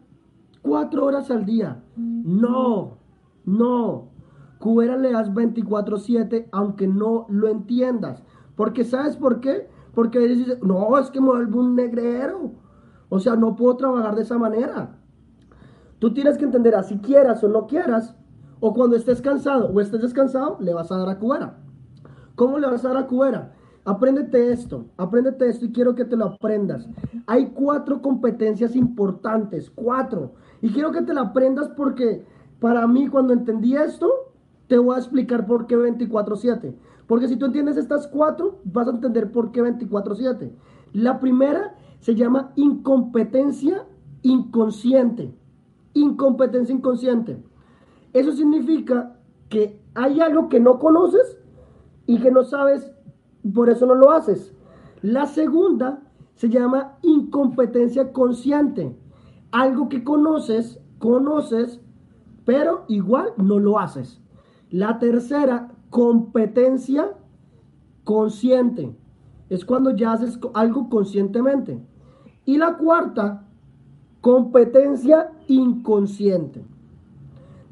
[0.64, 1.84] cuatro horas al día.
[1.96, 2.98] No,
[3.44, 4.08] no.
[4.64, 8.24] Le das 24-7 aunque no lo entiendas.
[8.56, 9.68] Porque ¿sabes por qué?
[9.94, 12.52] Porque dices, no, es que me vuelvo un negrero.
[13.10, 14.96] O sea, no puedo trabajar de esa manera.
[15.98, 18.16] Tú tienes que entender, así quieras o no quieras,
[18.58, 21.58] o cuando estés cansado o estés descansado, le vas a dar a Cubera.
[22.34, 23.52] ¿Cómo le vas a dar a Cubera?
[23.86, 26.88] Apréndete esto, apréndete esto y quiero que te lo aprendas.
[27.26, 30.32] Hay cuatro competencias importantes, cuatro.
[30.62, 32.24] Y quiero que te la aprendas porque
[32.60, 34.10] para mí cuando entendí esto,
[34.68, 36.74] te voy a explicar por qué 24/7.
[37.06, 40.54] Porque si tú entiendes estas cuatro, vas a entender por qué 24/7.
[40.94, 43.84] La primera se llama incompetencia
[44.22, 45.34] inconsciente.
[45.92, 47.42] Incompetencia inconsciente.
[48.14, 49.16] Eso significa
[49.50, 51.38] que hay algo que no conoces
[52.06, 52.93] y que no sabes,
[53.50, 54.52] por eso no lo haces.
[55.02, 56.02] La segunda
[56.34, 58.96] se llama incompetencia consciente.
[59.52, 61.80] Algo que conoces, conoces,
[62.44, 64.20] pero igual no lo haces.
[64.70, 67.12] La tercera, competencia
[68.02, 68.96] consciente.
[69.48, 71.80] Es cuando ya haces algo conscientemente.
[72.46, 73.46] Y la cuarta,
[74.20, 76.64] competencia inconsciente.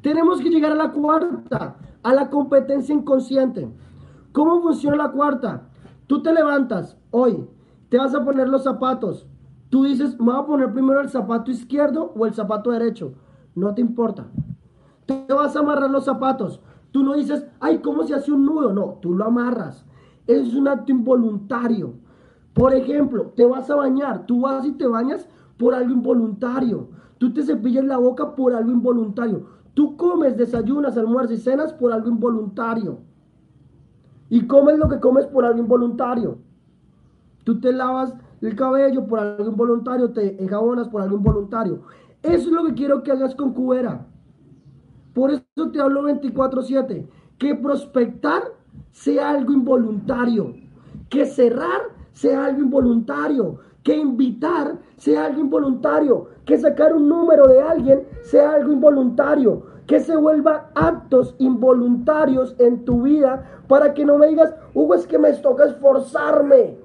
[0.01, 3.67] Tenemos que llegar a la cuarta, a la competencia inconsciente.
[4.33, 5.69] ¿Cómo funciona la cuarta?
[6.07, 7.47] Tú te levantas hoy,
[7.89, 9.27] te vas a poner los zapatos.
[9.69, 13.13] Tú dices, me voy a poner primero el zapato izquierdo o el zapato derecho.
[13.53, 14.25] No te importa.
[15.05, 16.61] Te vas a amarrar los zapatos.
[16.91, 18.73] Tú no dices, ay, ¿cómo se hace un nudo?
[18.73, 19.85] No, tú lo amarras.
[20.25, 21.93] Es un acto involuntario.
[22.53, 24.25] Por ejemplo, te vas a bañar.
[24.25, 26.89] Tú vas y te bañas por algo involuntario.
[27.19, 29.45] Tú te cepillas la boca por algo involuntario.
[29.75, 33.12] Tú comes, desayunas, almuerzas y cenas por algo involuntario.
[34.33, 36.39] Y comes lo que comes por algo involuntario.
[37.43, 41.83] Tú te lavas el cabello por algo involuntario, te enjabonas por algo involuntario.
[42.23, 44.07] Eso es lo que quiero que hagas con Cubera.
[45.13, 47.07] Por eso te hablo 24/7.
[47.37, 48.41] Que prospectar
[48.89, 50.55] sea algo involuntario.
[51.09, 57.61] Que cerrar sea algo involuntario que invitar sea algo involuntario, que sacar un número de
[57.61, 64.17] alguien sea algo involuntario, que se vuelvan actos involuntarios en tu vida para que no
[64.17, 66.77] me digas, Hugo, es que me toca esforzarme.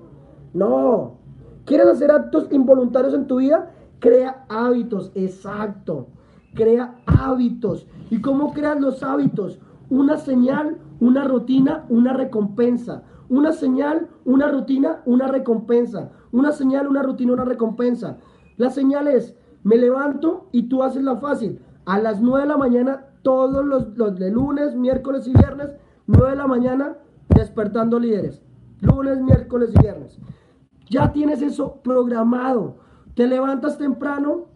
[0.53, 1.19] No,
[1.65, 3.71] ¿quieres hacer actos involuntarios en tu vida?
[4.01, 6.09] Crea hábitos, exacto.
[6.55, 7.87] Crea hábitos.
[8.11, 9.61] ¿Y cómo creas los hábitos?
[9.91, 13.03] Una señal, una rutina, una recompensa.
[13.29, 16.11] Una señal, una rutina, una recompensa.
[16.33, 18.19] Una señal, una rutina, una recompensa.
[18.57, 21.61] La señal es, me levanto y tú haces la fácil.
[21.89, 25.71] A las 9 de la mañana, todos los, los de lunes, miércoles y viernes,
[26.07, 26.99] 9 de la mañana,
[27.31, 28.43] despertando líderes.
[28.83, 30.19] Lunes, miércoles y viernes.
[30.91, 32.77] Ya tienes eso programado.
[33.15, 34.49] Te levantas temprano,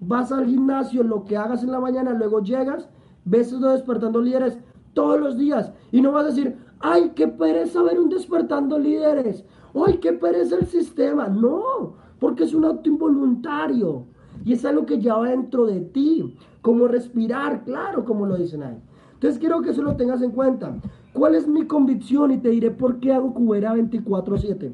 [0.00, 2.88] vas al gimnasio, lo que hagas en la mañana, luego llegas,
[3.24, 4.58] ves eso despertando líderes
[4.92, 5.70] todos los días.
[5.92, 9.44] Y no vas a decir, ay, qué pereza ver un despertando líderes.
[9.86, 11.28] Ay, qué pereza el sistema.
[11.28, 14.06] No, porque es un acto involuntario.
[14.44, 16.36] Y es algo que ya va dentro de ti.
[16.62, 18.76] Como respirar, claro, como lo dicen ahí.
[19.14, 20.76] Entonces quiero que eso lo tengas en cuenta.
[21.12, 22.30] ¿Cuál es mi convicción?
[22.30, 24.72] Y te diré por qué hago Cubera 24-7.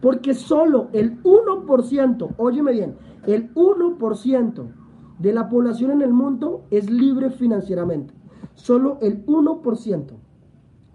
[0.00, 4.66] Porque solo el 1%, óyeme bien, el 1%
[5.18, 8.14] de la población en el mundo es libre financieramente.
[8.54, 10.04] Solo el 1%.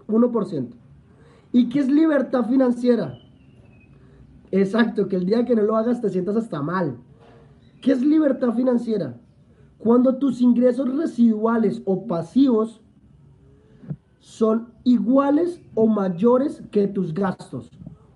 [0.08, 0.68] 1%.
[1.52, 3.18] ¿Y qué es libertad financiera?
[4.50, 6.96] Exacto, que el día que no lo hagas te sientas hasta mal.
[7.82, 9.18] ¿Qué es libertad financiera?
[9.82, 12.80] Cuando tus ingresos residuales o pasivos
[14.20, 17.70] son iguales o mayores que tus gastos.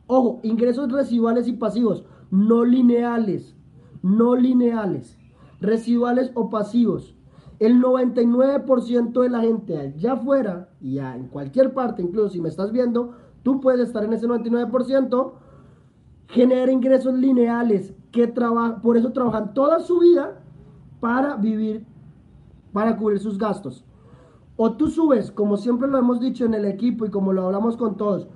[0.07, 3.57] Ojo, ingresos residuales y pasivos, no lineales,
[4.03, 5.19] no lineales,
[5.61, 7.17] residuales o pasivos
[7.59, 12.71] el 99% de la gente allá afuera y en cualquier parte, incluso si me estás
[12.71, 15.33] viendo, tú puedes estar en ese 99%,
[16.29, 20.43] genera ingresos lineales que trabajan, por eso trabajan toda su vida
[21.01, 21.85] para vivir,
[22.73, 23.85] para cubrir sus gastos.
[24.57, 27.77] O tú subes, como siempre lo hemos dicho en el equipo y como lo hablamos
[27.77, 28.27] con todos,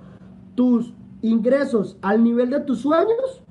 [0.54, 3.42] tus ingresos al nivel de tus sueños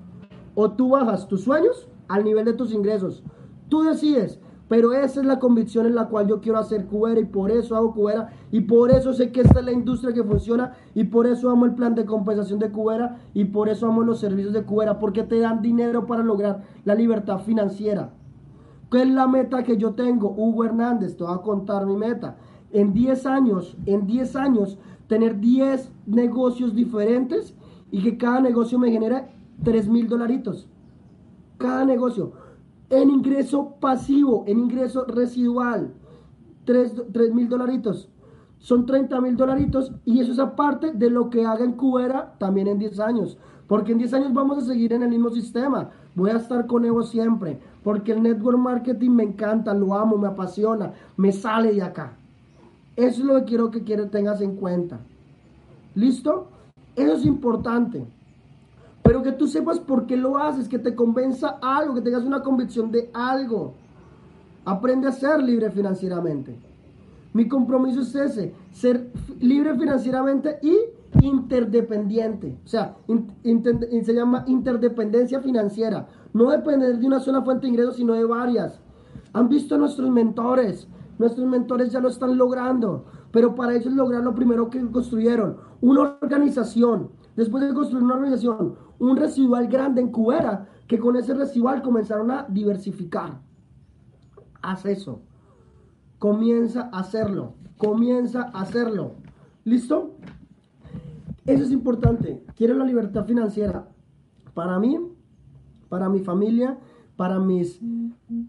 [0.56, 3.24] o tú bajas tus sueños al nivel de tus ingresos.
[3.70, 4.40] Tú decides.
[4.70, 7.76] Pero esa es la convicción en la cual yo quiero hacer Cubera y por eso
[7.76, 11.26] hago Cubera y por eso sé que esta es la industria que funciona y por
[11.26, 14.64] eso amo el plan de compensación de Cubera y por eso amo los servicios de
[14.64, 18.12] Cubera porque te dan dinero para lograr la libertad financiera.
[18.92, 20.34] ¿Qué es la meta que yo tengo?
[20.36, 22.38] Hugo Hernández, te voy a contar mi meta.
[22.72, 27.56] En 10 años, en 10 años, tener 10 negocios diferentes
[27.92, 29.28] y que cada negocio me genere
[29.64, 30.68] 3 mil dolaritos.
[31.58, 32.34] Cada negocio
[32.90, 35.94] en ingreso pasivo, en ingreso residual.
[36.66, 38.10] 3 mil dolaritos.
[38.60, 42.68] Son 30 mil dolaritos y eso es aparte de lo que haga en Cubera también
[42.68, 43.38] en 10 años.
[43.68, 45.92] Porque en 10 años vamos a seguir en el mismo sistema.
[46.16, 47.60] Voy a estar con Evo siempre.
[47.84, 52.14] Porque el network marketing me encanta, lo amo, me apasiona, me sale de acá.
[52.96, 55.00] Eso es lo que quiero que tengas en cuenta.
[55.96, 56.48] ¿Listo?
[56.96, 58.06] Eso es importante
[59.10, 62.44] pero que tú sepas por qué lo haces, que te convenza algo, que tengas una
[62.44, 63.74] convicción de algo.
[64.66, 66.56] Aprende a ser libre financieramente.
[67.34, 69.10] Mi compromiso es ese, ser
[69.40, 70.78] libre financieramente y
[71.22, 72.58] interdependiente.
[72.64, 76.08] O sea, se llama interdependencia financiera.
[76.34, 78.80] No depender de una sola fuente de ingresos, sino de varias.
[79.34, 80.88] Han visto nuestros mentores.
[81.18, 83.06] Nuestros mentores ya lo están logrando.
[83.32, 87.12] Pero para ellos lograr lo primero que construyeron, una organización.
[87.36, 92.32] Después de construir una organización, un residual grande en Cubera, que con ese residual comenzaron
[92.32, 93.40] a diversificar.
[94.62, 95.22] Haz eso.
[96.18, 97.54] Comienza a hacerlo.
[97.78, 99.14] Comienza a hacerlo.
[99.64, 100.16] ¿Listo?
[101.50, 102.44] Eso es importante.
[102.56, 103.88] Quiero la libertad financiera.
[104.54, 105.00] Para mí,
[105.90, 106.78] para mi familia,
[107.16, 107.82] para mis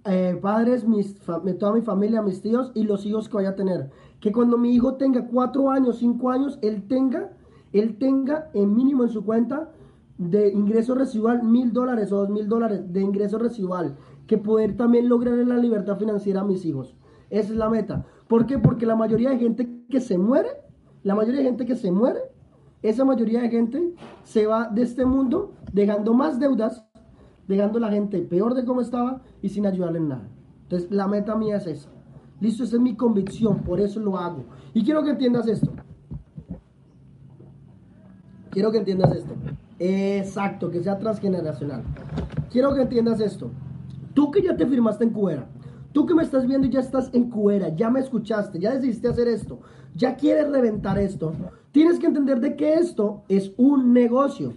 [0.04, 1.18] eh, padres, mis,
[1.58, 3.90] toda mi familia, mis tíos y los hijos que vaya a tener.
[4.20, 7.30] Que cuando mi hijo tenga cuatro años, cinco años, él tenga
[7.72, 9.70] él tenga en mínimo en su cuenta
[10.18, 13.96] de ingreso residual mil dólares o dos mil dólares de ingreso residual,
[14.26, 16.94] que poder también lograr la libertad financiera a mis hijos.
[17.30, 18.04] Esa es la meta.
[18.28, 18.58] ¿Por qué?
[18.58, 20.48] Porque la mayoría de gente que se muere,
[21.02, 22.20] la mayoría de gente que se muere,
[22.82, 26.84] esa mayoría de gente se va de este mundo dejando más deudas,
[27.46, 30.28] dejando a la gente peor de cómo estaba y sin ayudarle en nada.
[30.62, 31.88] Entonces, la meta mía es esa.
[32.40, 34.44] Listo, esa es mi convicción, por eso lo hago.
[34.72, 35.72] Y quiero que entiendas esto.
[38.50, 39.34] Quiero que entiendas esto.
[39.78, 41.82] Exacto, que sea transgeneracional.
[42.50, 43.50] Quiero que entiendas esto.
[44.14, 45.46] Tú que ya te firmaste en Cuera,
[45.92, 49.08] tú que me estás viendo y ya estás en Cuera, ya me escuchaste, ya decidiste
[49.08, 49.60] hacer esto,
[49.94, 51.32] ya quieres reventar esto,
[51.72, 54.54] tienes que entender de que esto es un negocio.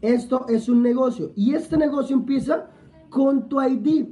[0.00, 1.32] Esto es un negocio.
[1.34, 2.68] Y este negocio empieza
[3.10, 4.08] con tu ID,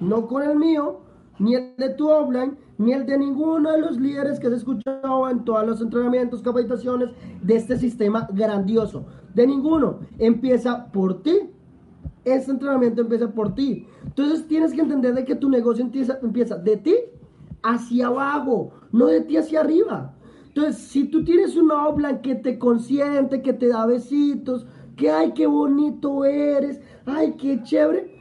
[0.00, 1.00] no con el mío,
[1.38, 5.28] ni el de tu offline, ni el de ninguno de los líderes que has escuchado
[5.30, 7.10] en todos los entrenamientos, capacitaciones
[7.42, 9.06] de este sistema grandioso.
[9.34, 10.00] De ninguno.
[10.18, 11.50] Empieza por ti.
[12.24, 13.86] Este entrenamiento empieza por ti.
[14.04, 16.94] Entonces tienes que entender de que tu negocio empieza, empieza de ti
[17.62, 20.14] hacia abajo, no de ti hacia arriba.
[20.54, 25.32] Entonces, si tú tienes una offline que te consiente, que te da besitos, que ay,
[25.32, 28.20] qué bonito eres, ay, qué chévere,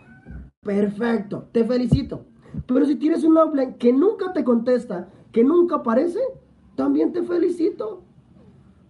[0.61, 2.25] perfecto, te felicito.
[2.67, 6.19] Pero si tienes un offline que nunca te contesta, que nunca aparece,
[6.75, 8.03] también te felicito.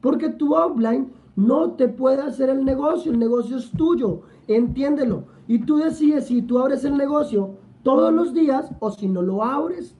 [0.01, 5.25] Porque tu offline no te puede hacer el negocio, el negocio es tuyo, entiéndelo.
[5.47, 9.43] Y tú decides si tú abres el negocio todos los días o si no lo
[9.43, 9.97] abres.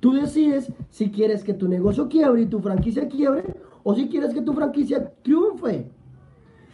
[0.00, 4.34] Tú decides si quieres que tu negocio quiebre y tu franquicia quiebre o si quieres
[4.34, 5.90] que tu franquicia triunfe.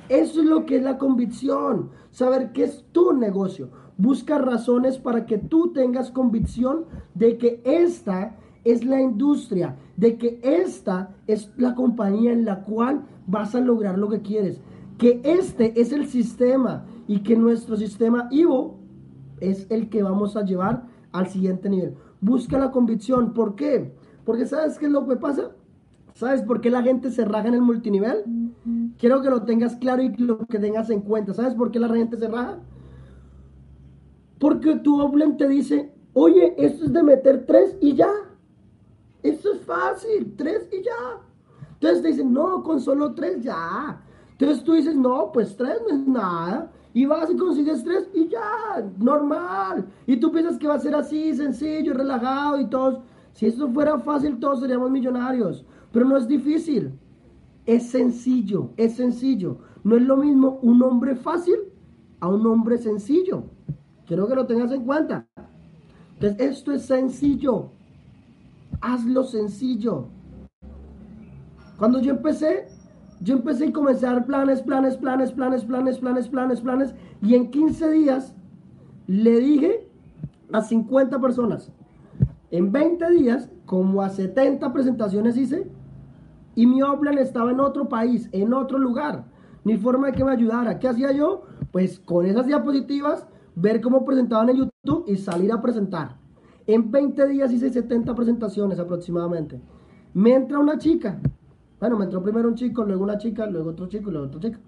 [0.08, 3.70] Eso es lo que es la convicción, saber qué es tu negocio.
[3.98, 10.38] Busca razones para que tú tengas convicción de que esta es la industria, de que
[10.42, 14.60] esta es la compañía en la cual vas a lograr lo que quieres,
[14.98, 18.78] que este es el sistema y que nuestro sistema Ivo
[19.40, 21.94] es el que vamos a llevar al siguiente nivel.
[22.20, 23.94] Busca la convicción, ¿por qué?
[24.24, 25.52] Porque ¿sabes qué es lo que pasa?
[26.14, 28.24] ¿Sabes por qué la gente se raja en el multinivel?
[28.98, 31.34] Quiero que lo tengas claro y lo que tengas en cuenta.
[31.34, 32.58] ¿Sabes por qué la gente se raja?
[34.38, 38.10] Porque tu Oblen te dice, oye, esto es de meter tres y ya.
[39.22, 41.20] Esto es fácil, tres y ya.
[41.74, 44.00] Entonces te dicen, no, con solo tres ya.
[44.32, 46.72] Entonces tú dices, no, pues tres no es nada.
[46.96, 49.84] Y vas y consigues tres y ya, normal.
[50.06, 53.02] Y tú piensas que va a ser así, sencillo, relajado y todo.
[53.34, 55.66] Si esto fuera fácil, todos seríamos millonarios.
[55.92, 56.98] Pero no es difícil.
[57.66, 59.58] Es sencillo, es sencillo.
[59.84, 61.56] No es lo mismo un hombre fácil
[62.20, 63.44] a un hombre sencillo.
[64.06, 65.26] Quiero que lo tengas en cuenta.
[66.14, 67.72] Entonces, esto es sencillo.
[68.80, 70.06] Hazlo sencillo.
[71.76, 72.68] Cuando yo empecé,
[73.20, 76.94] yo empecé a comenzar planes, planes, planes, planes, planes, planes, planes, planes.
[77.22, 78.34] Y en 15 días
[79.06, 79.88] le dije
[80.52, 81.72] a 50 personas.
[82.50, 85.70] En 20 días, como a 70 presentaciones hice,
[86.54, 89.24] y mi Oplan estaba en otro país, en otro lugar.
[89.64, 90.78] Ni forma de que me ayudara.
[90.78, 91.42] ¿Qué hacía yo?
[91.72, 96.16] Pues con esas diapositivas ver cómo presentaban en YouTube y salir a presentar.
[96.66, 99.60] En 20 días hice 70 presentaciones aproximadamente.
[100.14, 101.20] Me entra una chica.
[101.78, 104.58] Bueno, me entró primero un chico, luego una chica, luego otro chico luego otra chica.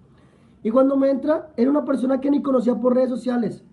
[0.62, 3.64] Y cuando me entra, era una persona que ni conocía por redes sociales.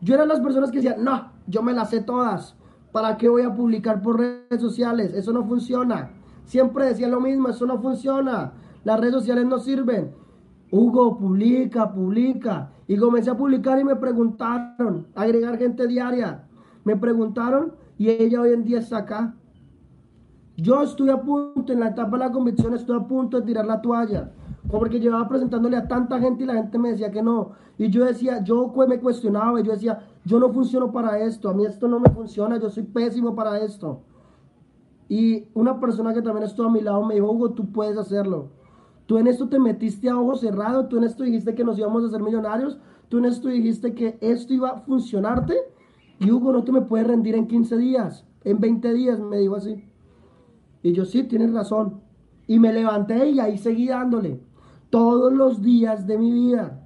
[0.00, 2.54] Yo era las personas que decían, no, yo me las sé todas.
[2.92, 5.12] ¿Para qué voy a publicar por redes sociales?
[5.14, 6.10] Eso no funciona.
[6.44, 8.52] Siempre decía lo mismo, eso no funciona.
[8.84, 10.12] Las redes sociales no sirven.
[10.70, 12.70] Hugo, publica, publica.
[12.86, 16.44] Y comencé a publicar y me preguntaron, agregar gente diaria.
[16.84, 19.34] Me preguntaron y ella hoy en día está acá.
[20.60, 23.64] Yo estoy a punto, en la etapa de la convicción, estoy a punto de tirar
[23.64, 24.32] la toalla.
[24.68, 27.52] Porque llevaba presentándole a tanta gente y la gente me decía que no.
[27.78, 31.54] Y yo decía, yo me cuestionaba y yo decía, yo no funciono para esto, a
[31.54, 34.02] mí esto no me funciona, yo soy pésimo para esto.
[35.08, 38.48] Y una persona que también estuvo a mi lado me dijo, Hugo, tú puedes hacerlo.
[39.06, 42.02] Tú en esto te metiste a ojo cerrado, tú en esto dijiste que nos íbamos
[42.02, 45.56] a hacer millonarios, tú en esto dijiste que esto iba a funcionarte
[46.18, 49.54] y Hugo no te me puedes rendir en 15 días, en 20 días, me dijo
[49.54, 49.87] así.
[50.82, 52.00] Y yo sí, tienes razón.
[52.46, 54.40] Y me levanté y ahí seguí dándole
[54.90, 56.80] todos los días de mi vida.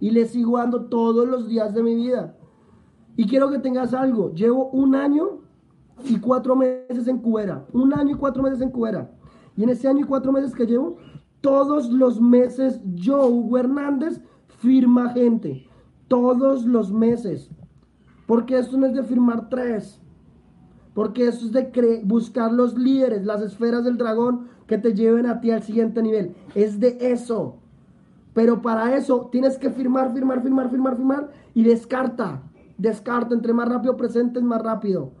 [0.00, 2.36] Y le sigo dando todos los días de mi vida.
[3.16, 4.32] Y quiero que tengas algo.
[4.34, 5.40] Llevo un año
[6.04, 7.64] y cuatro meses en Cubera.
[7.72, 9.10] Un año y cuatro meses en Cubera.
[9.56, 10.96] Y en ese año y cuatro meses que llevo,
[11.40, 14.20] todos los meses yo, Hugo Hernández,
[14.58, 15.66] firma gente.
[16.08, 17.50] Todos los meses.
[18.26, 20.00] Porque esto no es de firmar tres.
[20.94, 25.40] Porque esto es de buscar los líderes, las esferas del dragón que te lleven a
[25.40, 26.34] ti al siguiente nivel.
[26.54, 27.56] Es de eso.
[28.32, 32.42] Pero para eso tienes que firmar, firmar, firmar, firmar, firmar y descarta.
[32.78, 33.34] Descarta.
[33.34, 35.12] Entre más rápido presentes, más rápido.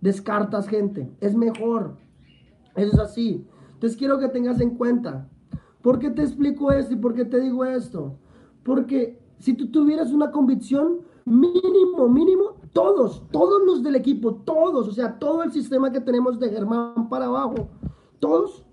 [0.00, 1.10] Descartas gente.
[1.20, 1.96] Es mejor.
[2.74, 3.46] Eso es así.
[3.74, 5.28] Entonces quiero que tengas en cuenta.
[5.82, 8.18] ¿Por qué te explico esto y por qué te digo esto?
[8.62, 14.92] Porque si tú tuvieras una convicción, mínimo, mínimo, todos, todos los del equipo, todos, o
[14.92, 17.68] sea, todo el sistema que tenemos de Germán para abajo,
[18.20, 18.64] todos,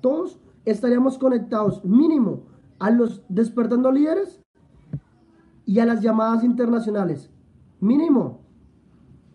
[0.00, 2.44] todos estaríamos conectados, mínimo,
[2.78, 4.40] a los despertando líderes
[5.64, 7.30] y a las llamadas internacionales.
[7.80, 8.40] Mínimo,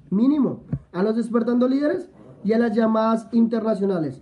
[0.10, 0.64] mínimo,
[0.94, 2.12] a los despertando líderes
[2.44, 4.22] y a las llamadas internacionales.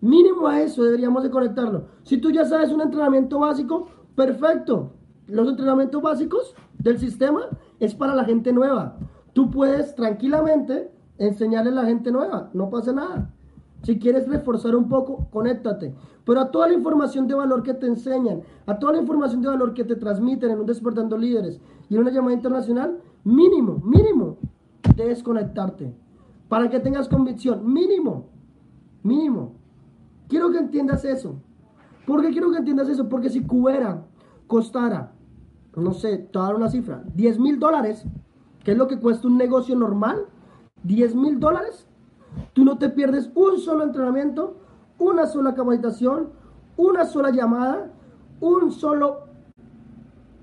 [0.00, 1.84] Mínimo a eso deberíamos de conectarlo.
[2.04, 4.94] Si tú ya sabes un entrenamiento básico, perfecto.
[5.26, 7.42] Los entrenamientos básicos del sistema
[7.80, 8.96] es para la gente nueva.
[9.32, 13.30] Tú puedes tranquilamente enseñarle a la gente nueva, no pasa nada.
[13.82, 15.94] Si quieres reforzar un poco, conéctate.
[16.24, 19.48] Pero a toda la información de valor que te enseñan, a toda la información de
[19.48, 24.36] valor que te transmiten en un Despertando Líderes y en una llamada internacional, mínimo, mínimo,
[24.96, 25.94] debes conectarte.
[26.48, 28.26] Para que tengas convicción, mínimo,
[29.02, 29.54] mínimo.
[30.28, 31.36] Quiero que entiendas eso.
[32.06, 33.08] ¿Por qué quiero que entiendas eso?
[33.08, 34.04] Porque si Cubera
[34.46, 35.12] costara,
[35.76, 38.04] no sé, te voy a dar una cifra, 10 mil dólares,
[38.64, 40.26] que es lo que cuesta un negocio normal,
[40.82, 41.86] 10 mil dólares,
[42.52, 44.56] tú no te pierdes un solo entrenamiento,
[44.98, 46.30] una sola capacitación,
[46.76, 47.92] una sola llamada,
[48.40, 49.20] un solo,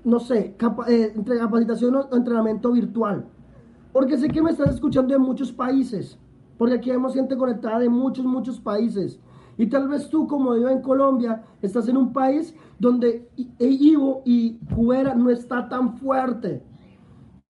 [0.04, 0.56] no sé,
[0.88, 3.26] eh, capacitación o entrenamiento virtual.
[3.92, 6.18] Porque sé que me estás escuchando de muchos países,
[6.56, 9.20] porque aquí vemos gente conectada de muchos, muchos países.
[9.58, 13.28] Y tal vez tú, como yo en Colombia, estás en un país donde
[13.58, 16.62] Ivo y Cubera no está tan fuerte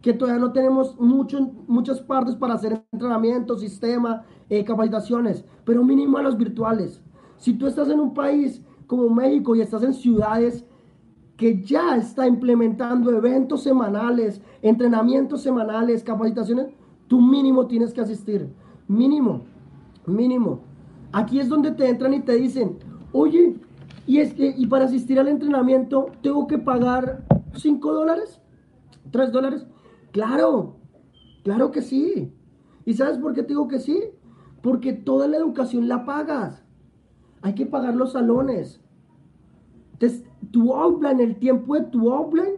[0.00, 6.16] que todavía no tenemos mucho, muchas partes para hacer entrenamiento, sistema, eh, capacitaciones, pero mínimo
[6.16, 7.02] a los virtuales.
[7.36, 10.64] Si tú estás en un país como México y estás en ciudades
[11.36, 16.68] que ya está implementando eventos semanales, entrenamientos semanales, capacitaciones,
[17.06, 18.48] tú mínimo tienes que asistir.
[18.88, 19.42] Mínimo,
[20.06, 20.67] mínimo.
[21.12, 22.78] Aquí es donde te entran y te dicen,
[23.12, 23.56] oye,
[24.06, 28.40] y, es que, y para asistir al entrenamiento tengo que pagar 5 dólares,
[29.10, 29.66] 3 dólares.
[30.12, 30.76] Claro,
[31.44, 32.32] claro que sí.
[32.84, 34.02] ¿Y sabes por qué te digo que sí?
[34.62, 36.64] Porque toda la educación la pagas.
[37.42, 38.80] Hay que pagar los salones.
[39.92, 42.56] Entonces, tu outline, el tiempo de tu outline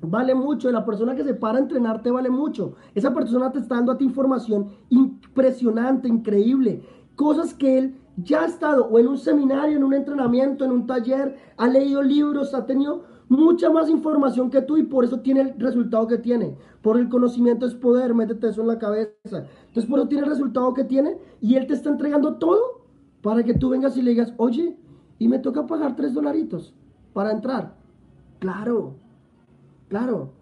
[0.00, 0.70] vale mucho.
[0.70, 2.74] La persona que se para a entrenarte vale mucho.
[2.94, 6.82] Esa persona te está dando a ti información impresionante, increíble.
[7.16, 10.86] Cosas que él ya ha estado o en un seminario, en un entrenamiento, en un
[10.86, 15.40] taller, ha leído libros, ha tenido mucha más información que tú y por eso tiene
[15.40, 16.56] el resultado que tiene.
[16.82, 19.46] Por el conocimiento es poder, métete eso en la cabeza.
[19.66, 22.84] Entonces por eso tiene el resultado que tiene y él te está entregando todo
[23.22, 24.78] para que tú vengas y le digas, oye,
[25.18, 26.74] y me toca pagar tres dolaritos
[27.12, 27.74] para entrar.
[28.38, 28.96] Claro,
[29.88, 30.32] claro.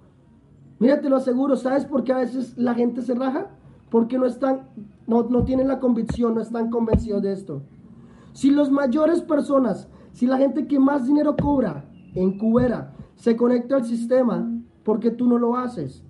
[0.78, 3.50] Mira, te lo aseguro, ¿sabes por qué a veces la gente se raja?
[3.92, 4.70] Porque no están,
[5.06, 7.60] no, no tienen la convicción, no están convencidos de esto.
[8.32, 11.84] Si los mayores personas, si la gente que más dinero cobra,
[12.14, 14.50] en Cubera se conecta al sistema,
[14.82, 16.02] ¿por qué tú no lo haces?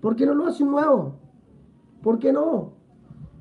[0.00, 1.14] ¿Por qué no lo hace un nuevo?
[2.02, 2.72] ¿Por qué no?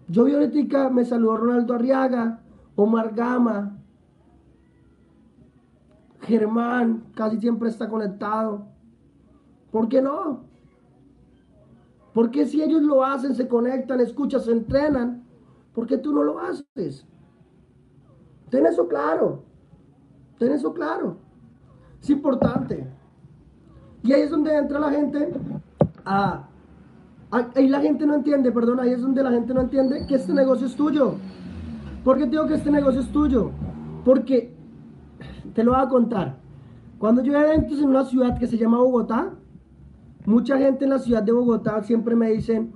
[0.08, 2.40] Yo vi ahorita, me saludó Ronaldo Arriaga,
[2.76, 3.80] Omar Gama,
[6.22, 8.68] Germán, casi siempre está conectado.
[9.72, 10.53] ¿Por qué no?
[12.14, 15.24] Porque si ellos lo hacen, se conectan, escuchan, se entrenan,
[15.74, 17.05] ¿por qué tú no lo haces?
[18.49, 19.43] Ten eso claro.
[20.38, 21.18] Ten eso claro.
[22.01, 22.88] Es importante.
[24.03, 25.34] Y ahí es donde entra la gente
[27.55, 30.34] ahí la gente no entiende, perdón, ahí es donde la gente no entiende que este
[30.34, 31.16] negocio es tuyo.
[32.03, 33.51] ¿Por qué digo que este negocio es tuyo?
[34.05, 34.53] Porque,
[35.53, 36.38] te lo voy a contar,
[36.99, 39.34] cuando yo eventos en una ciudad que se llama Bogotá,
[40.26, 42.71] mucha gente en la ciudad de Bogotá siempre me dicen,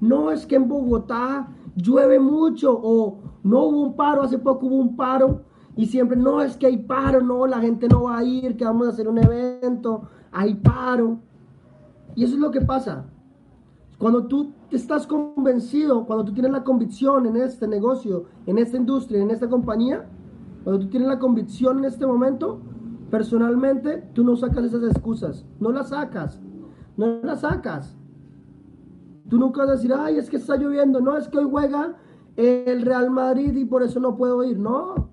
[0.00, 4.76] no, es que en Bogotá llueve mucho o no hubo un paro, hace poco hubo
[4.76, 5.42] un paro
[5.76, 8.64] y siempre, no, es que hay paro, no, la gente no va a ir, que
[8.64, 11.18] vamos a hacer un evento, hay paro.
[12.14, 13.06] Y eso es lo que pasa.
[13.98, 19.22] Cuando tú estás convencido, cuando tú tienes la convicción en este negocio, en esta industria,
[19.22, 20.06] en esta compañía,
[20.64, 22.60] cuando tú tienes la convicción en este momento,
[23.10, 26.40] personalmente tú no sacas esas excusas, no las sacas,
[26.96, 27.96] no las sacas.
[29.28, 31.96] Tú nunca vas a decir, ay, es que está lloviendo, no, es que hoy juega
[32.36, 35.10] el Real Madrid y por eso no puedo ir, no.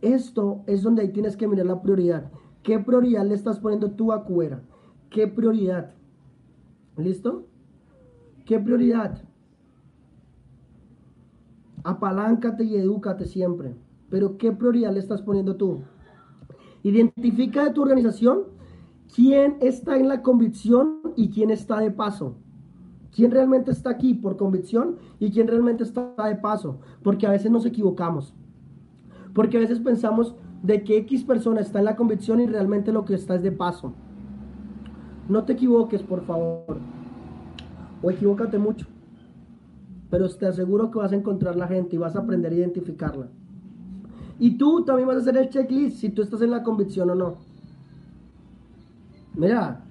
[0.00, 2.30] Esto es donde ahí tienes que mirar la prioridad.
[2.62, 4.62] ¿Qué prioridad le estás poniendo tú a Cuera?
[5.10, 5.94] ¿Qué prioridad?
[6.96, 7.46] ¿Listo?
[8.44, 9.22] ¿Qué prioridad?
[11.84, 13.76] Apaláncate y edúcate siempre.
[14.10, 15.82] pero ¿qué prioridad le estás poniendo tú?
[16.82, 18.57] Identifica de tu organización
[19.14, 22.36] quién está en la convicción y quién está de paso.
[23.14, 26.78] ¿Quién realmente está aquí por convicción y quién realmente está de paso?
[27.02, 28.34] Porque a veces nos equivocamos.
[29.34, 33.04] Porque a veces pensamos de que X persona está en la convicción y realmente lo
[33.04, 33.92] que está es de paso.
[35.28, 36.78] No te equivoques, por favor.
[38.02, 38.86] O equivócate mucho.
[40.10, 43.28] Pero te aseguro que vas a encontrar la gente y vas a aprender a identificarla.
[44.38, 47.14] Y tú también vas a hacer el checklist si tú estás en la convicción o
[47.14, 47.47] no.
[49.38, 49.84] Mira,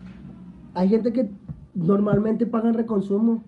[0.73, 1.31] hay gente que
[1.73, 3.45] normalmente pagan reconsumo.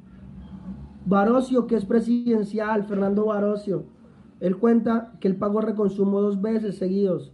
[1.06, 3.84] Barocio, que es presidencial, Fernando Barocio,
[4.40, 7.34] él cuenta que él pagó reconsumo dos veces seguidos.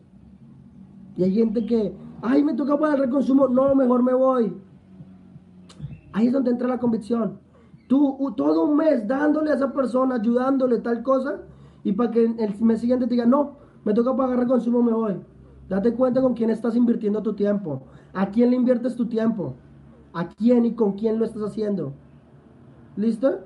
[1.15, 4.57] Y hay gente que, ay, me toca pagar reconsumo, no, mejor me voy.
[6.11, 7.37] Ahí es donde entra la convicción.
[7.87, 11.41] Tú todo un mes dándole a esa persona, ayudándole tal cosa,
[11.83, 15.21] y para que el mes siguiente te diga, no, me toca pagar reconsumo, me voy.
[15.69, 17.81] Date cuenta con quién estás invirtiendo tu tiempo.
[18.13, 19.55] ¿A quién le inviertes tu tiempo?
[20.13, 21.93] ¿A quién y con quién lo estás haciendo?
[22.95, 23.39] ¿Listo?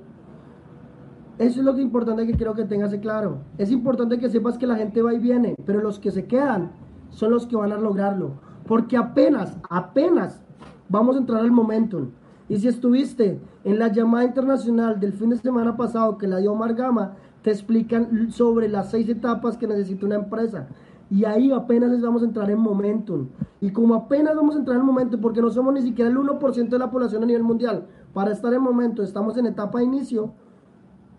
[1.38, 3.40] Eso es lo importante que quiero que tengas claro.
[3.58, 6.72] Es importante que sepas que la gente va y viene, pero los que se quedan
[7.10, 8.34] son los que van a lograrlo.
[8.68, 10.44] Porque apenas, apenas
[10.90, 12.10] vamos a entrar al momentum.
[12.50, 16.54] Y si estuviste en la llamada internacional del fin de semana pasado que la dio
[16.56, 20.68] Margama, te explican sobre las seis etapas que necesita una empresa.
[21.12, 23.30] Y ahí apenas vamos a entrar en momentum.
[23.62, 26.70] Y como apenas vamos a entrar en momentum, porque no somos ni siquiera el 1%
[26.70, 30.32] de la población a nivel mundial, para estar en momentum, estamos en etapa de inicio,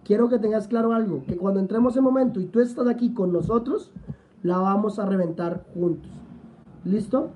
[0.04, 3.32] quiero que tengas claro algo, que cuando entremos en momento y tú estás aquí con
[3.32, 3.92] nosotros,
[4.42, 6.10] la vamos a reventar juntos.
[6.84, 7.30] ¿Listo?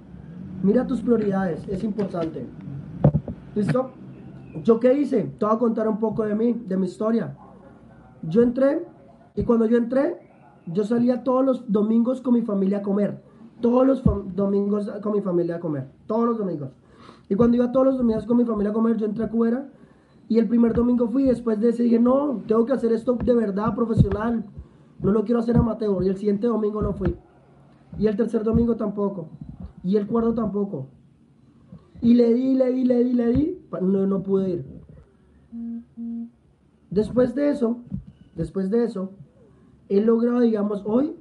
[0.63, 2.47] Mira tus prioridades, es importante.
[3.55, 3.91] ¿Listo?
[4.63, 5.25] ¿Yo qué hice?
[5.39, 7.37] Te voy a contar un poco de mí, de mi historia.
[8.23, 8.87] Yo entré
[9.35, 10.34] y cuando yo entré,
[10.67, 13.23] yo salía todos los domingos con mi familia a comer.
[13.61, 14.03] Todos los
[14.35, 15.89] domingos con mi familia a comer.
[16.07, 16.71] Todos los domingos.
[17.29, 19.31] Y cuando iba todos los domingos con mi familia a comer, yo entré a
[20.29, 23.35] y el primer domingo fui, después de ese dije, no, tengo que hacer esto de
[23.35, 24.45] verdad, profesional.
[25.01, 26.03] No lo quiero hacer amateur.
[26.03, 27.15] Y el siguiente domingo no fui.
[27.99, 29.29] Y el tercer domingo tampoco.
[29.83, 30.89] Y el cuarto tampoco.
[32.01, 33.59] Y le di, le di, le di, le di.
[33.83, 34.65] No, no pude ir.
[36.91, 37.79] Después de eso,
[38.35, 39.11] después de eso,
[39.99, 41.17] he logrado, digamos, hoy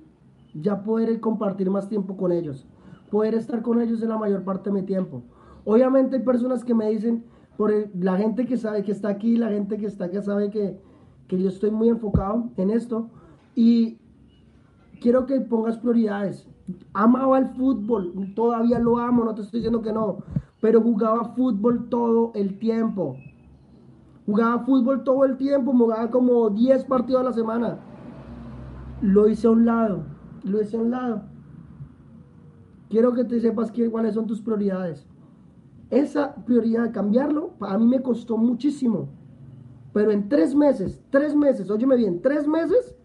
[0.53, 2.65] ya poder compartir más tiempo con ellos.
[3.11, 5.23] Poder estar con ellos en la mayor parte de mi tiempo.
[5.65, 7.23] Obviamente hay personas que me dicen,
[7.57, 10.79] por la gente que sabe que está aquí, la gente que está acá sabe que,
[11.27, 13.09] que yo estoy muy enfocado en esto
[13.55, 13.99] y
[15.01, 16.47] quiero que pongas prioridades.
[16.93, 20.19] Amaba el fútbol, todavía lo amo, no te estoy diciendo que no,
[20.61, 23.17] pero jugaba fútbol todo el tiempo.
[24.25, 27.79] Jugaba fútbol todo el tiempo, jugaba como 10 partidos a la semana.
[29.03, 30.05] Lo hice a un lado,
[30.45, 31.23] lo hice a un lado.
[32.89, 35.05] Quiero que te sepas que, cuáles son tus prioridades.
[35.89, 39.09] Esa prioridad, de cambiarlo, a mí me costó muchísimo.
[39.91, 42.95] Pero en tres meses, tres meses, óyeme bien, tres meses,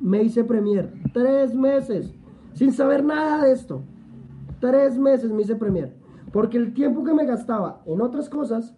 [0.00, 0.90] me hice premier.
[1.12, 2.14] Tres meses,
[2.54, 3.82] sin saber nada de esto.
[4.58, 5.94] Tres meses me hice premier.
[6.32, 8.74] Porque el tiempo que me gastaba en otras cosas,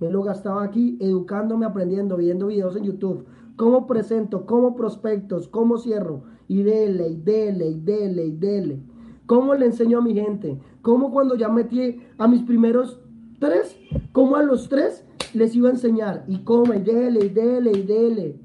[0.00, 3.26] me lo gastaba aquí educándome, aprendiendo, viendo videos en YouTube.
[3.58, 6.22] Cómo presento, cómo prospectos, cómo cierro.
[6.46, 8.82] Y dele, y dele, y dele, y dele.
[9.26, 10.60] ¿Cómo le enseño a mi gente?
[10.80, 13.00] ¿Cómo cuando ya metí a mis primeros
[13.40, 13.76] tres?
[14.12, 15.04] ¿Cómo a los tres
[15.34, 16.24] les iba a enseñar?
[16.28, 18.40] Y cómo, y dele, y dele, y dele.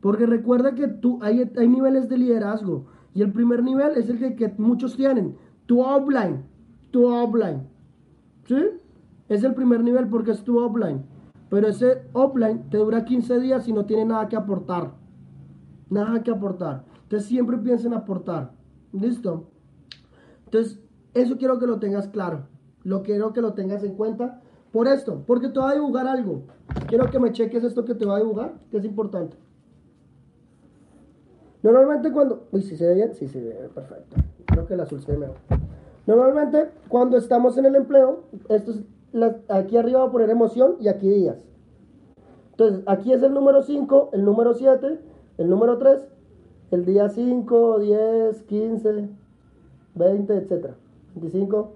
[0.00, 2.86] Porque recuerda que tú, hay, hay niveles de liderazgo.
[3.14, 5.34] Y el primer nivel es el que, que muchos tienen.
[5.66, 6.44] Tu offline.
[6.92, 7.66] Tu offline.
[8.44, 8.54] ¿Sí?
[9.28, 11.10] Es el primer nivel porque es tu offline.
[11.52, 14.92] Pero ese offline te dura 15 días y no tiene nada que aportar.
[15.90, 16.86] Nada que aportar.
[17.02, 18.52] Entonces siempre piensa en aportar.
[18.90, 19.50] ¿Listo?
[20.46, 20.80] Entonces,
[21.12, 22.46] eso quiero que lo tengas claro.
[22.84, 24.40] Lo quiero que lo tengas en cuenta.
[24.72, 26.44] Por esto, porque te voy a dibujar algo.
[26.86, 29.36] Quiero que me cheques esto que te voy a dibujar, que es importante.
[31.62, 32.48] Normalmente cuando...
[32.50, 34.16] Uy, si se ve bien, sí se ve perfecto.
[34.46, 35.36] Creo que el azul se ve mejor.
[36.06, 38.82] Normalmente cuando estamos en el empleo, esto es
[39.48, 41.36] aquí arriba va a poner emoción y aquí días.
[42.52, 44.98] Entonces, aquí es el número 5, el número 7,
[45.38, 46.08] el número 3,
[46.70, 49.08] el día 5, 10, 15,
[49.94, 50.74] 20, etcétera.
[51.14, 51.72] 25,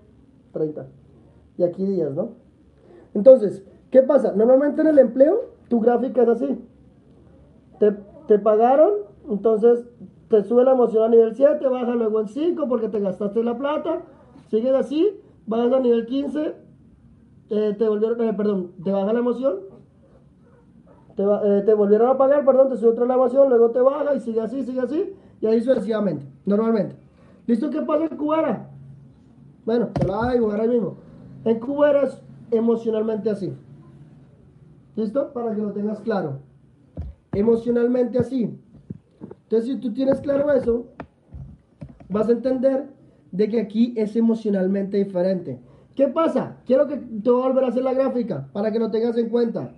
[0.52, 0.86] 30.
[1.58, 2.30] Y aquí días, ¿no?
[3.14, 4.32] Entonces, ¿qué pasa?
[4.32, 6.58] Normalmente en el empleo, tu gráfica es así.
[7.78, 8.92] Te, pagaron,
[9.30, 9.86] entonces
[10.28, 13.56] te sube la emoción a nivel 7, baja luego en 5 porque te gastaste la
[13.56, 14.02] plata,
[14.48, 16.54] sigues así, bajas a nivel 15,
[17.48, 19.56] te volvieron, eh, perdón, te baja la emoción,
[21.14, 24.20] te, eh, te volvieron a pagar, perdón, te sube otra elevación, luego te baja y
[24.20, 26.96] sigue así, sigue así, y ahí sucesivamente, normalmente.
[27.46, 27.70] ¿Listo?
[27.70, 28.68] ¿Qué pasa en Cubera?
[29.64, 30.96] Bueno, te la voy a dibujar ahí mismo.
[31.44, 32.20] En Cubera es
[32.50, 33.52] emocionalmente así.
[34.96, 35.32] ¿Listo?
[35.32, 36.40] Para que lo tengas claro.
[37.32, 38.58] Emocionalmente así.
[39.42, 40.86] Entonces, si tú tienes claro eso,
[42.08, 42.88] vas a entender
[43.30, 45.60] de que aquí es emocionalmente diferente.
[45.96, 46.58] ¿Qué pasa?
[46.66, 49.30] Quiero que te voy a volver a hacer la gráfica para que lo tengas en
[49.30, 49.72] cuenta.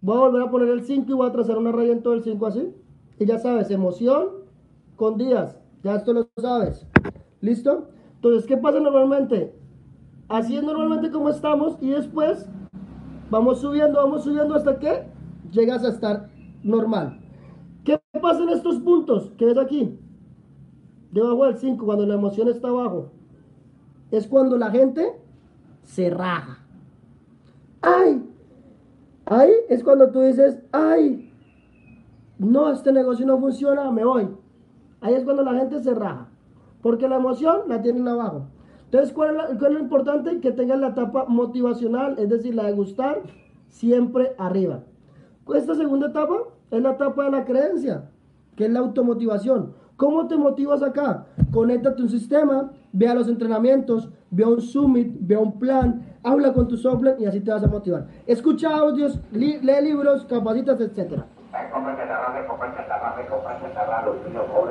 [0.00, 2.14] Voy a volver a poner el 5 y voy a trazar una raya en todo
[2.14, 2.72] el 5 así.
[3.18, 4.28] Y ya sabes, emoción
[4.94, 5.58] con días.
[5.82, 6.86] Ya esto lo sabes.
[7.40, 7.88] ¿Listo?
[8.14, 9.52] Entonces, ¿qué pasa normalmente?
[10.28, 12.48] Así es normalmente como estamos y después
[13.28, 15.06] vamos subiendo, vamos subiendo hasta que
[15.50, 16.30] llegas a estar
[16.62, 17.18] normal.
[17.82, 19.98] ¿Qué pasa en estos puntos que ves aquí?
[21.10, 23.10] Debajo del 5, cuando la emoción está abajo.
[24.12, 25.26] Es cuando la gente
[25.88, 26.58] se raja.
[27.80, 28.22] ¡Ay!
[29.24, 31.32] Ahí es cuando tú dices, ¡ay!
[32.38, 34.28] No, este negocio no funciona, me voy.
[35.00, 36.28] Ahí es cuando la gente se raja.
[36.82, 38.46] Porque la emoción la tienen abajo.
[38.84, 40.40] Entonces, ¿cuál es, lo importante?
[40.40, 43.22] Que tengan la etapa motivacional, es decir, la de gustar,
[43.68, 44.84] siempre arriba.
[45.54, 46.36] Esta segunda etapa
[46.70, 48.10] es la etapa de la creencia,
[48.56, 49.72] que es la automotivación.
[49.98, 51.26] ¿Cómo te motivas acá?
[51.52, 55.58] Conéctate a un sistema, ve a los entrenamientos, ve a un summit, ve a un
[55.58, 58.06] plan, habla con tu software y así te vas a motivar.
[58.24, 61.24] Escucha audios, lee libros, capacitas, etc.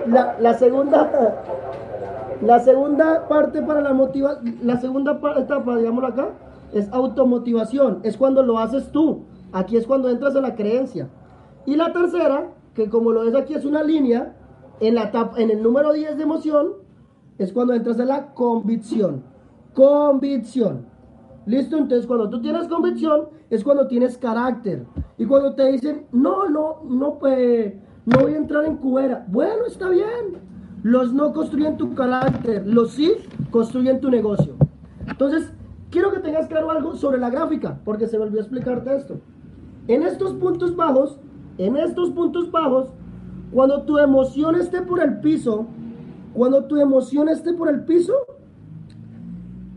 [0.08, 1.44] La, la, segunda
[2.42, 6.28] la segunda parte para la motivación, la segunda etapa, digámoslo acá,
[6.72, 9.26] es automotivación, es cuando lo haces tú.
[9.52, 11.10] Aquí es cuando entras a la creencia.
[11.66, 14.34] Y la tercera, que como lo ves aquí es una línea,
[14.80, 16.74] en, la en el número 10 de emoción
[17.38, 19.24] es cuando entras en la convicción.
[19.74, 20.86] Convicción.
[21.46, 21.78] ¿Listo?
[21.78, 24.86] Entonces cuando tú tienes convicción es cuando tienes carácter.
[25.18, 27.74] Y cuando te dicen, no, no, no, pues,
[28.06, 29.26] no voy a entrar en cubera.
[29.30, 30.48] Bueno, está bien.
[30.84, 33.14] Los no construyen tu carácter, los sí
[33.50, 34.56] construyen tu negocio.
[35.08, 35.52] Entonces,
[35.90, 39.20] quiero que tengas claro algo sobre la gráfica, porque se me olvidó explicarte esto.
[39.88, 41.20] En estos puntos bajos,
[41.58, 42.90] en estos puntos bajos,
[43.52, 45.68] cuando tu emoción esté por el piso,
[46.34, 48.14] cuando tu emoción esté por el piso,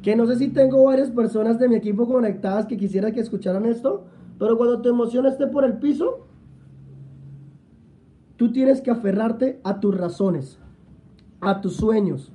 [0.02, 3.66] que no sé si tengo varias personas de mi equipo conectadas que quisiera que escucharan
[3.66, 4.04] esto,
[4.38, 6.26] pero cuando tu emoción esté por el piso,
[8.36, 10.58] tú tienes que aferrarte a tus razones,
[11.40, 12.32] a tus sueños,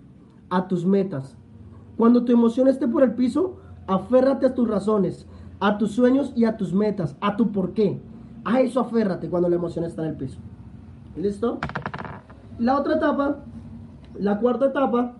[0.49, 1.35] a tus metas.
[1.97, 3.57] Cuando tu emoción esté por el piso,
[3.87, 5.25] aférrate a tus razones,
[5.59, 7.99] a tus sueños y a tus metas, a tu por qué.
[8.43, 10.39] A eso aférrate cuando la emoción está en el piso.
[11.15, 11.59] ¿Listo?
[12.59, 13.43] La otra etapa,
[14.17, 15.15] la cuarta etapa,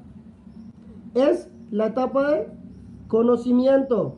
[1.14, 2.48] es la etapa de
[3.08, 4.18] conocimiento.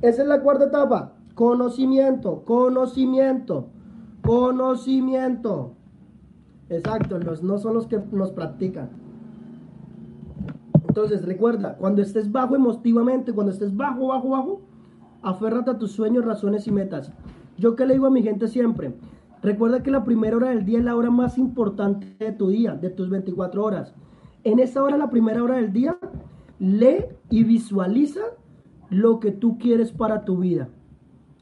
[0.00, 1.12] Esa es la cuarta etapa.
[1.34, 3.68] Conocimiento, conocimiento,
[4.22, 5.74] conocimiento.
[6.68, 8.90] Exacto, los no son los que nos practican.
[10.88, 14.60] Entonces, recuerda, cuando estés bajo emotivamente, cuando estés bajo, bajo, bajo,
[15.22, 17.12] aférrate a tus sueños, razones y metas.
[17.62, 18.92] Yo que le digo a mi gente siempre,
[19.40, 22.74] recuerda que la primera hora del día es la hora más importante de tu día,
[22.74, 23.94] de tus 24 horas.
[24.42, 25.96] En esa hora, la primera hora del día,
[26.58, 28.22] lee y visualiza
[28.90, 30.70] lo que tú quieres para tu vida.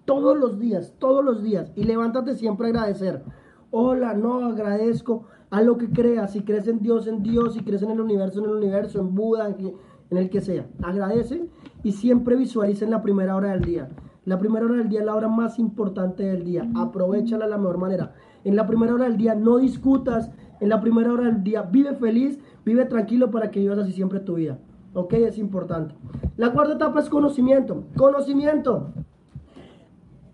[0.04, 1.72] Todos los días, todos los días.
[1.74, 3.22] Y levántate siempre a agradecer.
[3.70, 6.32] Hola, no agradezco a lo que creas.
[6.32, 7.54] Si crees en Dios, en Dios.
[7.54, 9.00] Si crees en el universo, en el universo.
[9.00, 10.66] En Buda, en, el que sea.
[10.82, 11.48] Agradece
[11.82, 13.88] y siempre visualiza en la primera hora del día.
[14.24, 16.68] La primera hora del día es la hora más importante del día.
[16.74, 18.14] Aprovechala de la mejor manera.
[18.44, 20.30] En la primera hora del día no discutas.
[20.60, 24.20] En la primera hora del día vive feliz, vive tranquilo para que vivas así siempre
[24.20, 24.58] tu vida.
[24.92, 25.14] ¿Ok?
[25.14, 25.94] Es importante.
[26.36, 27.84] La cuarta etapa es conocimiento.
[27.96, 28.92] Conocimiento.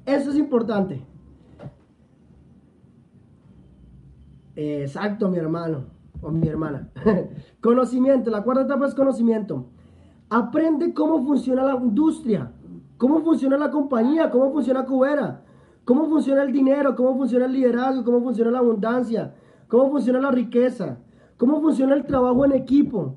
[0.04, 1.04] Eso es importante.
[4.56, 5.84] Exacto, mi hermano
[6.22, 6.90] o mi hermana.
[7.60, 8.30] conocimiento.
[8.30, 9.66] La cuarta etapa es conocimiento.
[10.28, 12.52] Aprende cómo funciona la industria.
[12.98, 14.30] ¿Cómo funciona la compañía?
[14.30, 15.42] ¿Cómo funciona Cubera?
[15.84, 16.96] ¿Cómo funciona el dinero?
[16.96, 18.04] ¿Cómo funciona el liderazgo?
[18.04, 19.34] ¿Cómo funciona la abundancia?
[19.68, 20.98] ¿Cómo funciona la riqueza?
[21.36, 23.16] ¿Cómo funciona el trabajo en equipo?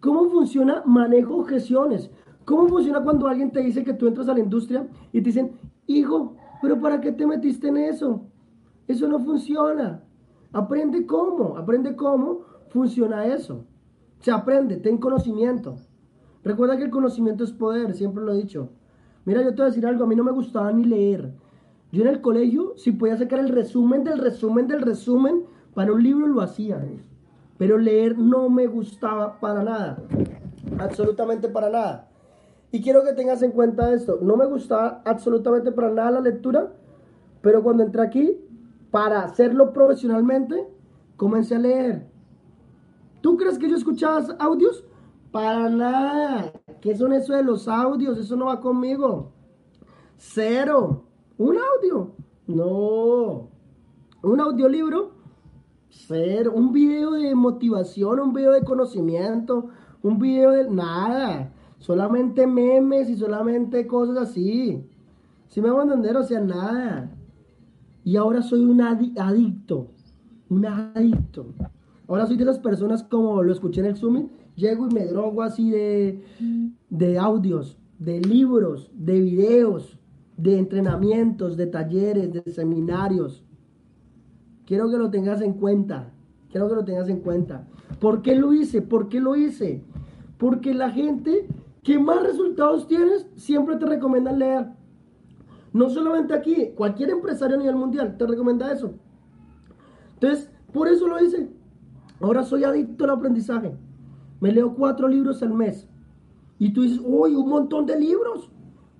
[0.00, 2.10] ¿Cómo funciona manejo gestiones?
[2.44, 5.52] ¿Cómo funciona cuando alguien te dice que tú entras a la industria y te dicen,
[5.86, 8.22] hijo, pero ¿para qué te metiste en eso?
[8.86, 10.02] Eso no funciona.
[10.52, 13.64] Aprende cómo, aprende cómo funciona eso.
[14.20, 15.76] Se aprende, ten conocimiento.
[16.44, 18.70] Recuerda que el conocimiento es poder, siempre lo he dicho.
[19.28, 21.34] Mira, yo te voy a decir algo, a mí no me gustaba ni leer.
[21.92, 26.02] Yo en el colegio, si podía sacar el resumen del resumen del resumen para un
[26.02, 26.82] libro, lo hacía.
[27.58, 29.98] Pero leer no me gustaba para nada.
[30.78, 32.08] Absolutamente para nada.
[32.72, 34.18] Y quiero que tengas en cuenta esto.
[34.22, 36.72] No me gusta absolutamente para nada la lectura,
[37.42, 38.40] pero cuando entré aquí,
[38.90, 40.66] para hacerlo profesionalmente,
[41.18, 42.06] comencé a leer.
[43.20, 44.86] ¿Tú crees que yo escuchaba audios?
[45.30, 46.50] Para nada.
[46.80, 48.18] ¿Qué son eso de los audios?
[48.18, 49.32] Eso no va conmigo.
[50.16, 51.04] Cero.
[51.36, 52.12] Un audio.
[52.46, 53.48] No.
[54.22, 55.12] Un audiolibro.
[55.88, 56.52] Cero.
[56.54, 59.68] Un video de motivación, un video de conocimiento,
[60.02, 61.52] un video de nada.
[61.78, 64.84] Solamente memes y solamente cosas así.
[65.48, 67.10] Si me van a entender, o sea, nada.
[68.04, 69.88] Y ahora soy un adicto.
[70.48, 71.46] Un adicto.
[72.06, 74.30] Ahora soy de las personas como lo escuché en el Summit.
[74.58, 76.20] Llego y me drogo así de,
[76.90, 79.96] de audios, de libros, de videos,
[80.36, 83.44] de entrenamientos, de talleres, de seminarios.
[84.66, 86.12] Quiero que lo tengas en cuenta.
[86.50, 87.68] Quiero que lo tengas en cuenta.
[88.00, 88.82] ¿Por qué lo hice?
[88.82, 89.84] ¿Por qué lo hice?
[90.38, 91.46] Porque la gente
[91.84, 94.70] que más resultados tienes siempre te recomienda leer.
[95.72, 98.92] No solamente aquí, cualquier empresario a nivel mundial te recomienda eso.
[100.14, 101.48] Entonces, por eso lo hice.
[102.20, 103.76] Ahora soy adicto al aprendizaje.
[104.40, 105.88] Me leo cuatro libros al mes.
[106.58, 108.50] Y tú dices, uy, un montón de libros.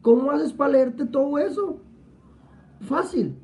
[0.02, 1.80] ¿Cómo haces para leerte todo eso?
[2.80, 3.36] Fácil.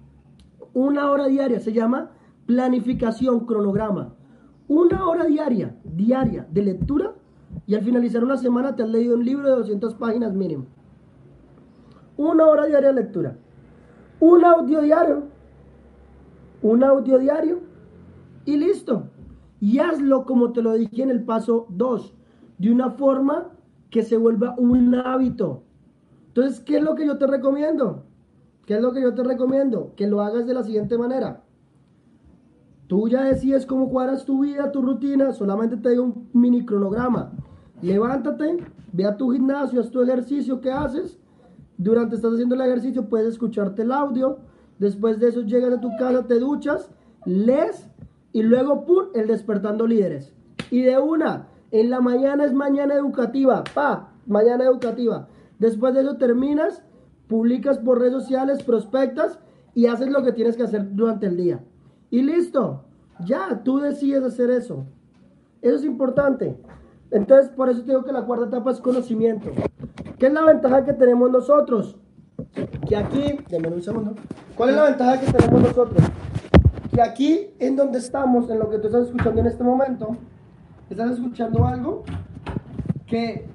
[0.73, 2.11] Una hora diaria se llama
[2.47, 4.15] planificación, cronograma.
[4.69, 7.15] Una hora diaria, diaria de lectura
[7.67, 10.67] y al finalizar una semana te has leído un libro de 200 páginas mínimo.
[12.17, 13.37] Una hora diaria de lectura.
[14.21, 15.25] Un audio diario.
[16.63, 17.61] Un audio diario.
[18.45, 19.09] Y listo.
[19.61, 22.15] Y hazlo como te lo dije en el paso 2.
[22.59, 23.51] De una forma
[23.91, 25.63] que se vuelva un hábito.
[26.29, 28.05] Entonces, ¿qué es lo que yo te recomiendo?
[28.67, 29.93] ¿Qué es lo que yo te recomiendo?
[29.97, 31.45] Que lo hagas de la siguiente manera.
[32.87, 37.33] Tú ya decides cómo cuadras tu vida, tu rutina, solamente te digo un mini cronograma.
[37.83, 38.59] Levántate,
[38.93, 41.19] ve a tu gimnasio, haz tu ejercicio que haces.
[41.79, 44.39] Durante estás haciendo el ejercicio puedes escucharte el audio.
[44.79, 46.91] Después de eso llegas a tu casa, te duchas,
[47.25, 47.89] lees
[48.35, 49.07] y luego ¡pum!
[49.15, 50.35] el despertando líderes.
[50.71, 55.29] Y de una, en la mañana es mañana educativa, pa, mañana educativa.
[55.61, 56.83] Después de eso terminas,
[57.29, 59.39] publicas por redes sociales, prospectas
[59.73, 61.65] y haces lo que tienes que hacer durante el día.
[62.11, 62.83] Y listo,
[63.25, 64.85] ya, tú decides hacer eso.
[65.63, 66.59] Eso es importante.
[67.13, 69.51] Entonces, por eso digo que la cuarta etapa es conocimiento.
[70.19, 71.97] ¿Qué es la ventaja que tenemos nosotros?
[72.89, 74.15] Que aquí, denme un segundo.
[74.57, 76.03] ¿Cuál es la ventaja que tenemos nosotros?
[76.95, 80.17] Que aquí, en donde estamos, en lo que tú estás escuchando en este momento,
[80.89, 82.05] estás escuchando algo
[83.05, 83.49] que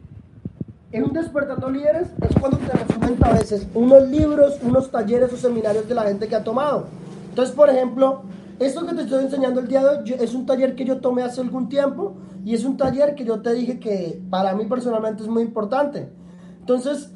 [0.92, 5.38] en un despertando líderes es cuando te resumen a veces unos libros, unos talleres o
[5.38, 6.88] seminarios de la gente que ha tomado.
[7.30, 8.24] Entonces, por ejemplo,
[8.60, 11.24] esto que te estoy enseñando el día de hoy es un taller que yo tomé
[11.24, 15.24] hace algún tiempo y es un taller que yo te dije que para mí personalmente
[15.24, 16.12] es muy importante.
[16.60, 17.12] Entonces,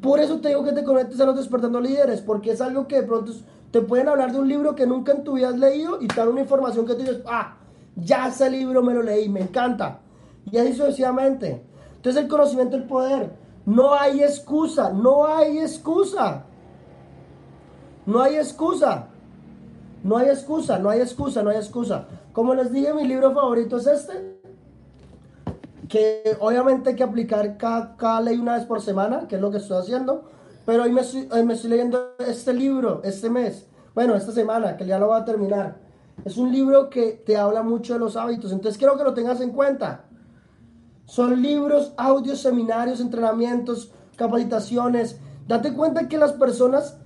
[0.00, 3.02] por eso te digo que te conectes a los despertando líderes, porque es algo que
[3.02, 3.32] de pronto
[3.74, 6.14] te pueden hablar de un libro que nunca en tu vida has leído y te
[6.14, 7.56] dan una información que tú dices, ah,
[7.96, 9.98] ya ese libro me lo leí, me encanta.
[10.48, 11.66] Y así sucesivamente.
[11.96, 13.32] Entonces el conocimiento, el poder.
[13.66, 16.44] No hay excusa, no hay excusa.
[18.06, 19.08] No hay excusa.
[20.04, 22.06] No hay excusa, no hay excusa, no hay excusa.
[22.32, 24.38] Como les dije, mi libro favorito es este.
[25.88, 29.56] Que obviamente hay que aplicar cada, ley una vez por semana, que es lo que
[29.56, 30.30] estoy haciendo.
[30.64, 33.66] Pero hoy me, estoy, me estoy leyendo este libro, este mes.
[33.94, 35.78] Bueno, esta semana, que ya lo voy a terminar.
[36.24, 38.52] Es un libro que te habla mucho de los hábitos.
[38.52, 40.04] Entonces quiero que lo tengas en cuenta.
[41.04, 45.20] Son libros, audios, seminarios, entrenamientos, capacitaciones.
[45.46, 46.98] Date cuenta que las personas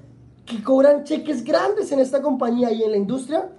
[0.49, 3.51] que cobran cheques grandes en esta compañía y en la industria,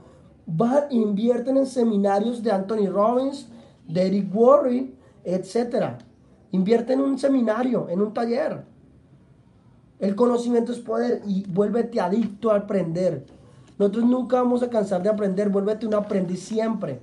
[0.47, 3.47] van, invierten en seminarios de Anthony Robbins,
[3.87, 4.93] de Eric Worre,
[5.23, 5.97] etc.
[6.51, 8.65] Invierten en un seminario, en un taller.
[9.99, 13.25] El conocimiento es poder y vuélvete adicto a aprender.
[13.77, 17.01] Nosotros nunca vamos a cansar de aprender, vuélvete un aprendiz siempre.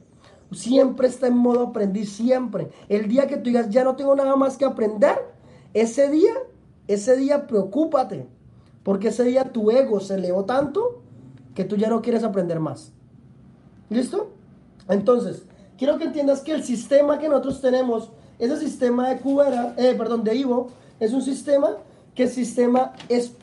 [0.52, 2.68] Siempre está en modo aprendiz, siempre.
[2.88, 5.16] El día que tú digas, ya no tengo nada más que aprender,
[5.74, 6.32] ese día,
[6.86, 8.26] ese día preocúpate
[8.86, 11.02] porque ese día tu ego se elevó tanto
[11.56, 12.92] que tú ya no quieres aprender más.
[13.90, 14.30] ¿Listo?
[14.88, 15.42] Entonces,
[15.76, 20.22] quiero que entiendas que el sistema que nosotros tenemos, ese sistema de Cubera, eh, perdón,
[20.22, 20.68] de Ivo,
[21.00, 21.78] es un sistema
[22.24, 23.34] el sistema es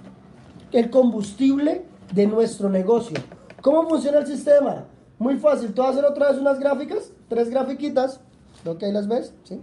[0.71, 3.17] el combustible de nuestro negocio.
[3.61, 4.86] ¿Cómo funciona el sistema?
[5.19, 5.74] Muy fácil.
[5.74, 8.19] Tú vas a hacer otra vez unas gráficas, tres grafiquitas.
[8.65, 8.82] ¿Ok?
[8.91, 9.34] las ves?
[9.43, 9.61] ¿Sí?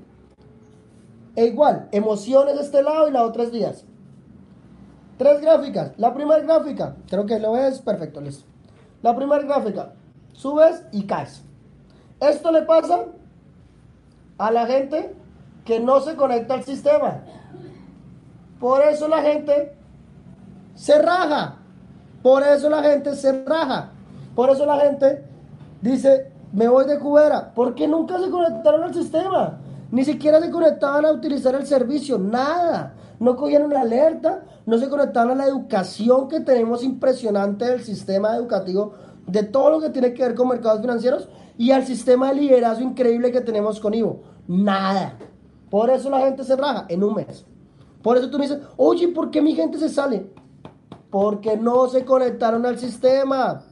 [1.37, 3.85] E igual, emociones de este lado y la otra es días.
[5.17, 5.93] Tres gráficas.
[5.97, 8.45] La primera gráfica, creo que lo ves, perfecto, listo.
[9.03, 9.93] La primera gráfica,
[10.33, 11.43] subes y caes.
[12.21, 13.07] Esto le pasa
[14.39, 15.15] a la gente
[15.65, 17.23] que no se conecta al sistema.
[18.61, 19.75] Por eso la gente
[20.75, 21.57] se raja.
[22.23, 23.93] Por eso la gente se raja.
[24.37, 25.25] Por eso la gente
[25.81, 27.53] dice, me voy de cubera.
[27.55, 29.59] Porque nunca se conectaron al sistema.
[29.91, 32.19] Ni siquiera se conectaban a utilizar el servicio.
[32.19, 32.95] Nada.
[33.19, 34.45] No cogieron la alerta.
[34.67, 38.93] No se conectaron a la educación que tenemos impresionante del sistema educativo.
[39.27, 41.31] De todo lo que tiene que ver con mercados financieros.
[41.57, 44.21] Y al sistema de liderazgo increíble que tenemos con Ivo.
[44.47, 45.15] Nada.
[45.71, 47.47] Por eso la gente se raja en un mes.
[48.03, 50.31] Por eso tú me dices, oye, ¿por qué mi gente se sale?
[51.11, 53.65] Porque no se conectaron al sistema.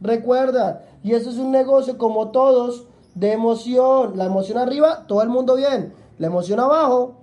[0.00, 4.16] Recuerda, y eso es un negocio como todos de emoción.
[4.16, 5.92] La emoción arriba, todo el mundo bien.
[6.18, 7.14] La emoción abajo,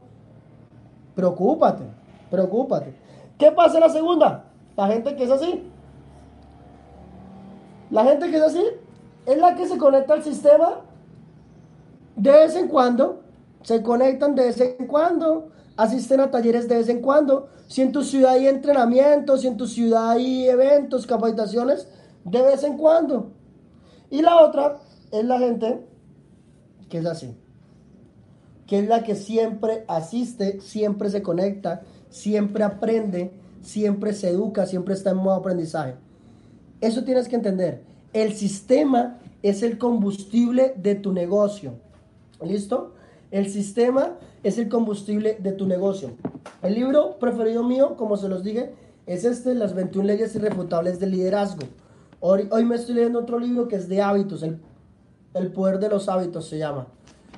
[1.15, 1.83] preocúpate,
[2.29, 2.95] preocúpate.
[3.37, 4.45] ¿Qué pasa en la segunda?
[4.75, 5.63] La gente que es así.
[7.89, 8.63] La gente que es así
[9.25, 10.81] es la que se conecta al sistema
[12.15, 13.21] de vez en cuando
[13.67, 17.47] se conectan de vez en cuando, asisten a talleres de vez en cuando.
[17.67, 21.87] Si en tu ciudad hay entrenamientos, si en tu ciudad hay eventos, capacitaciones,
[22.25, 23.31] de vez en cuando.
[24.09, 24.79] Y la otra
[25.11, 25.85] es la gente
[26.89, 27.35] que es así,
[28.65, 34.93] que es la que siempre asiste, siempre se conecta, siempre aprende, siempre se educa, siempre
[34.93, 35.95] está en modo aprendizaje.
[36.79, 37.83] Eso tienes que entender.
[38.13, 41.73] El sistema es el combustible de tu negocio.
[42.41, 42.93] ¿Listo?
[43.31, 44.17] El sistema
[44.47, 46.11] es el combustible de tu negocio.
[46.61, 48.73] El libro preferido mío, como se los dije,
[49.05, 51.63] es este, Las 21 leyes irrefutables del liderazgo.
[52.21, 54.59] Hoy, hoy me estoy leyendo otro libro que es de hábitos, el,
[55.33, 56.87] el poder de los hábitos se llama.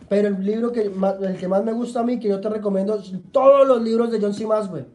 [0.07, 0.82] Pero el libro que
[1.22, 3.01] el que más me gusta a mí, que yo te recomiendo,
[3.32, 4.45] todos los libros de John C.
[4.45, 4.86] Maxwell.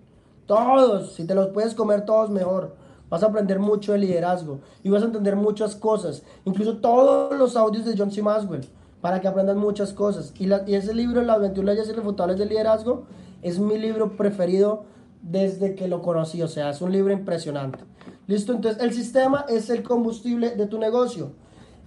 [0.46, 2.76] Todos, si te los puedes comer todos mejor.
[3.10, 7.56] Vas a aprender mucho de liderazgo y vas a entender muchas cosas, incluso todos los
[7.56, 8.22] audios de John C.
[8.22, 8.66] Maxwell
[9.05, 10.32] para que aprendan muchas cosas.
[10.38, 13.05] Y, ese libro, Las 21 leyes irrefutables del liderazgo,
[13.42, 14.84] es mi libro preferido
[15.20, 16.40] desde que lo conocí.
[16.40, 17.80] O sea, es un libro impresionante.
[18.26, 21.32] Listo, entonces el sistema es el combustible de tu negocio.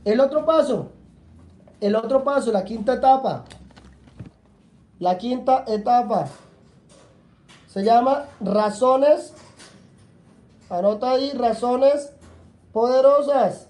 [0.06, 0.92] El otro paso,
[1.82, 3.46] el otro paso, la quinta etapa.
[5.00, 6.28] La quinta etapa
[7.66, 9.34] se llama razones.
[10.70, 12.14] Anota ahí, razones
[12.72, 13.67] poderosas.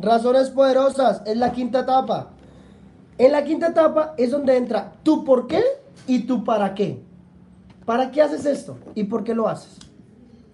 [0.00, 2.30] Razones poderosas es la quinta etapa.
[3.18, 5.62] En la quinta etapa es donde entra tu por qué
[6.06, 7.02] y tu para qué.
[7.84, 9.78] ¿Para qué haces esto y por qué lo haces?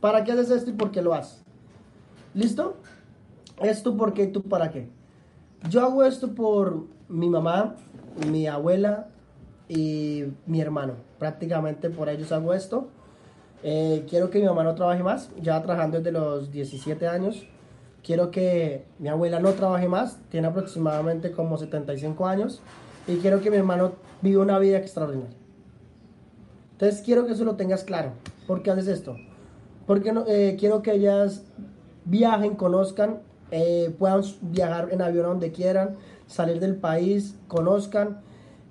[0.01, 1.45] ¿Para qué haces esto y por qué lo haces?
[2.35, 2.77] ¿Listo?
[3.61, 4.89] Es tu por qué y tu para qué.
[5.71, 7.77] Yo hago esto por mi mamá,
[8.29, 9.09] mi abuela
[9.69, 10.95] y mi hermano.
[11.21, 12.89] Prácticamente por ellos hago esto.
[13.63, 15.31] Eh, quiero que mi mamá no trabaje más.
[15.41, 17.47] Ya trabajando desde los 17 años
[18.07, 22.63] quiero que mi abuela no trabaje más, tiene aproximadamente como 75 años,
[23.09, 25.37] y quiero que mi hermano viva una vida extraordinaria.
[26.73, 28.13] Entonces quiero que eso lo tengas claro.
[28.47, 29.17] ¿Por qué haces esto?
[29.89, 31.43] Porque no, eh, quiero que ellas
[32.05, 35.97] viajen, conozcan, eh, puedan viajar en avión a donde quieran,
[36.29, 38.21] salir del país, conozcan.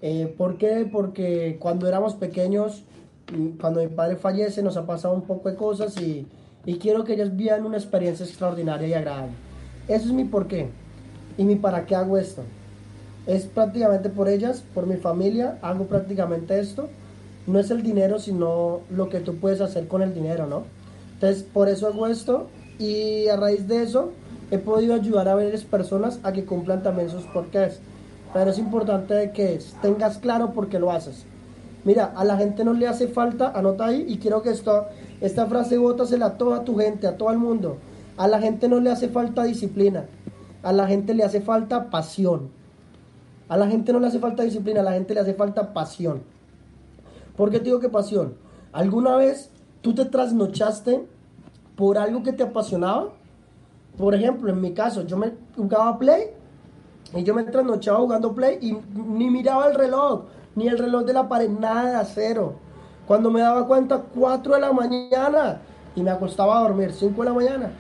[0.02, 0.88] Eh, ¿Por qué?
[0.90, 2.86] Porque cuando éramos pequeños,
[3.34, 6.26] mm, cuando mi padre fallece, nos ha pasado un poco de cosas y
[6.66, 9.34] y quiero que ellas vivan una experiencia extraordinaria y agradable.
[9.88, 10.70] Eso es mi porqué
[11.38, 12.44] y mi para qué hago esto.
[13.28, 16.90] Es prácticamente por ellas, por mi familia, hago prácticamente esto.
[17.48, 20.64] No es el dinero, sino lo que tú puedes hacer con el dinero, ¿no?
[21.14, 22.48] Entonces, por eso hago esto
[22.80, 24.12] y a raíz de eso
[24.52, 27.80] he podido ayudar a varias personas a que cumplan también sus porqués.
[28.34, 31.26] Pero es importante que tengas claro por qué lo haces.
[31.84, 34.88] Mira, a la gente no le hace falta, anota ahí, y quiero que esto,
[35.22, 37.78] esta frase bótasela a toda tu gente, a todo el mundo.
[38.18, 40.06] A la gente no le hace falta disciplina,
[40.64, 42.50] a la gente le hace falta pasión.
[43.48, 46.24] A la gente no le hace falta disciplina, a la gente le hace falta pasión.
[47.36, 48.36] ¿Por qué te digo que pasión?
[48.72, 49.52] ¿Alguna vez
[49.82, 51.06] tú te trasnochaste
[51.76, 53.10] por algo que te apasionaba?
[53.98, 56.30] Por ejemplo, en mi caso, yo me jugaba Play
[57.14, 60.24] y yo me trasnochaba jugando Play y ni miraba el reloj
[60.56, 62.56] ni el reloj de la pared, nada, cero.
[63.08, 65.62] Cuando me daba cuenta, 4 de la mañana
[65.96, 67.72] y me acostaba a dormir, 5 de la mañana.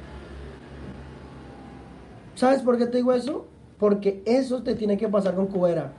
[2.35, 3.45] ¿Sabes por qué te digo eso?
[3.79, 5.91] Porque eso te tiene que pasar con Cubera.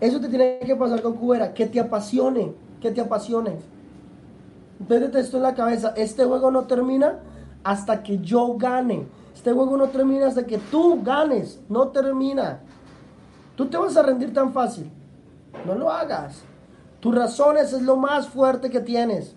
[0.00, 3.56] Eso te tiene que pasar con Cubera, que te apasione, que te apasione.
[4.88, 7.20] Métete esto en la cabeza, este juego no termina
[7.62, 9.06] hasta que yo gane.
[9.34, 12.60] Este juego no termina hasta que tú ganes, no termina.
[13.56, 14.90] Tú te vas a rendir tan fácil.
[15.64, 16.42] No lo hagas.
[17.04, 19.36] Tus razones es lo más fuerte que tienes.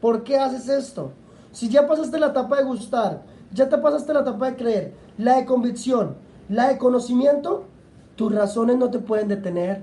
[0.00, 1.10] ¿Por qué haces esto?
[1.50, 5.34] Si ya pasaste la etapa de gustar, ya te pasaste la etapa de creer, la
[5.34, 6.14] de convicción,
[6.48, 7.64] la de conocimiento,
[8.14, 9.82] Tus razones no te pueden detener.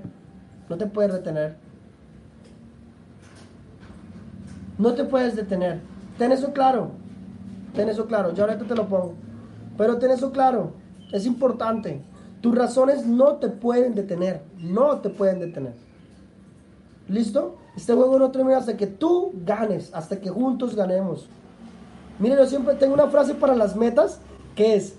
[0.70, 1.56] No te puedes detener.
[4.78, 5.82] No te puedes detener.
[6.16, 6.92] Ten eso claro.
[7.74, 8.32] Ten eso claro.
[8.32, 9.12] Yo ahorita te lo pongo.
[9.76, 10.72] Pero ten eso claro.
[11.12, 12.00] Es importante.
[12.40, 14.42] Tus razones no te pueden detener.
[14.56, 15.74] No te pueden detener.
[17.08, 17.56] ¿Listo?
[17.76, 19.92] Este juego no termina hasta que tú ganes.
[19.94, 21.28] Hasta que juntos ganemos.
[22.18, 24.20] Miren, yo siempre tengo una frase para las metas
[24.54, 24.94] que es,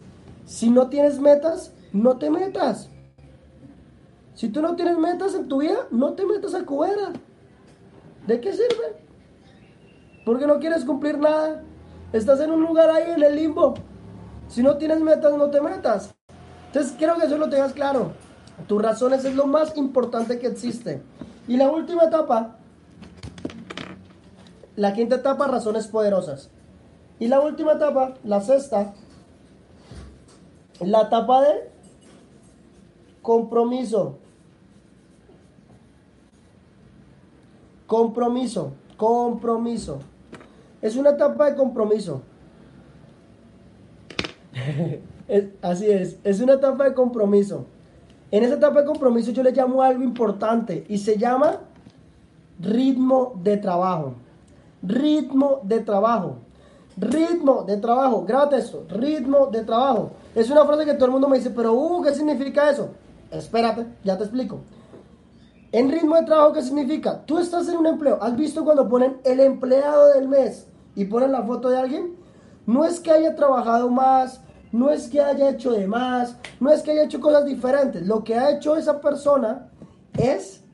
[0.46, 2.90] si no tienes metas, no te metas.
[4.34, 7.14] Si tú no tienes metas en tu vida, no te metas a cubera.
[8.28, 8.98] ¿De qué sirve?
[10.26, 11.64] Porque no quieres cumplir nada.
[12.12, 13.76] Estás en un lugar ahí en el limbo.
[14.50, 16.14] Si no tienes metas, no te metas.
[16.68, 18.12] Entonces quiero que eso lo tengas claro.
[18.68, 21.02] Tus razones es lo más importante que existe.
[21.48, 22.56] Y la última etapa,
[24.76, 26.50] la quinta etapa, razones poderosas.
[27.20, 28.94] Y la última etapa, la sexta,
[30.80, 31.70] la etapa de
[33.22, 34.18] compromiso.
[37.88, 40.00] Compromiso, compromiso.
[40.82, 42.24] Es una etapa de compromiso.
[45.62, 47.66] así es, es una etapa de compromiso.
[48.32, 51.60] En esa etapa de compromiso yo le llamo algo importante y se llama
[52.60, 54.14] ritmo de trabajo.
[54.82, 56.38] Ritmo de trabajo.
[56.98, 58.26] Ritmo de trabajo.
[58.26, 58.86] Grábate esto.
[58.90, 60.12] Ritmo de trabajo.
[60.34, 62.90] Es una frase que todo el mundo me dice, pero uh, ¿qué significa eso?
[63.32, 64.60] Espérate, ya te explico.
[65.72, 67.26] En ritmo de trabajo, ¿qué significa?
[67.26, 68.18] Tú estás en un empleo.
[68.22, 72.16] ¿Has visto cuando ponen el empleado del mes y ponen la foto de alguien?
[72.66, 74.42] No es que haya trabajado más,
[74.76, 78.06] no es que haya hecho de más, no es que haya hecho cosas diferentes.
[78.06, 79.70] Lo que ha hecho esa persona
[80.18, 80.66] es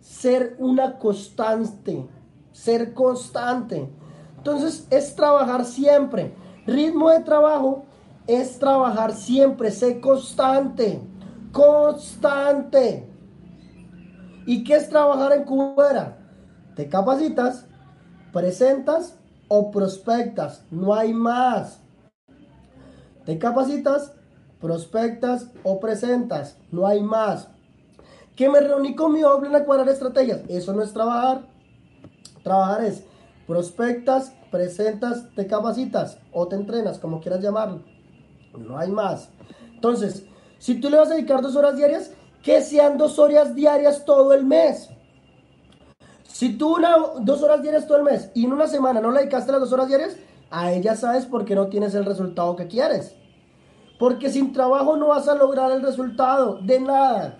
[0.00, 2.06] ser una constante,
[2.52, 3.90] ser constante.
[4.36, 6.32] Entonces es trabajar siempre.
[6.64, 7.84] Ritmo de trabajo
[8.28, 11.00] es trabajar siempre, ser constante,
[11.50, 13.10] constante.
[14.46, 16.18] ¿Y qué es trabajar en Cubera?
[16.76, 17.66] Te capacitas,
[18.32, 19.18] presentas
[19.48, 21.83] o prospectas, no hay más.
[23.24, 24.12] Te capacitas,
[24.60, 27.48] prospectas o presentas, no hay más.
[28.36, 31.46] Que me reuní con mi en a cuadrar estrategias, eso no es trabajar.
[32.42, 33.04] Trabajar es
[33.46, 37.82] prospectas, presentas, te capacitas o te entrenas, como quieras llamarlo.
[38.56, 39.28] No hay más.
[39.74, 40.24] Entonces,
[40.58, 42.12] si tú le vas a dedicar dos horas diarias,
[42.42, 44.90] que sean dos horas diarias todo el mes.
[46.24, 49.20] Si tú una, dos horas diarias todo el mes y en una semana no le
[49.20, 50.16] dedicaste las dos horas diarias,
[50.54, 53.16] a ella sabes por qué no tienes el resultado que quieres.
[53.98, 57.36] Porque sin trabajo no vas a lograr el resultado de nada.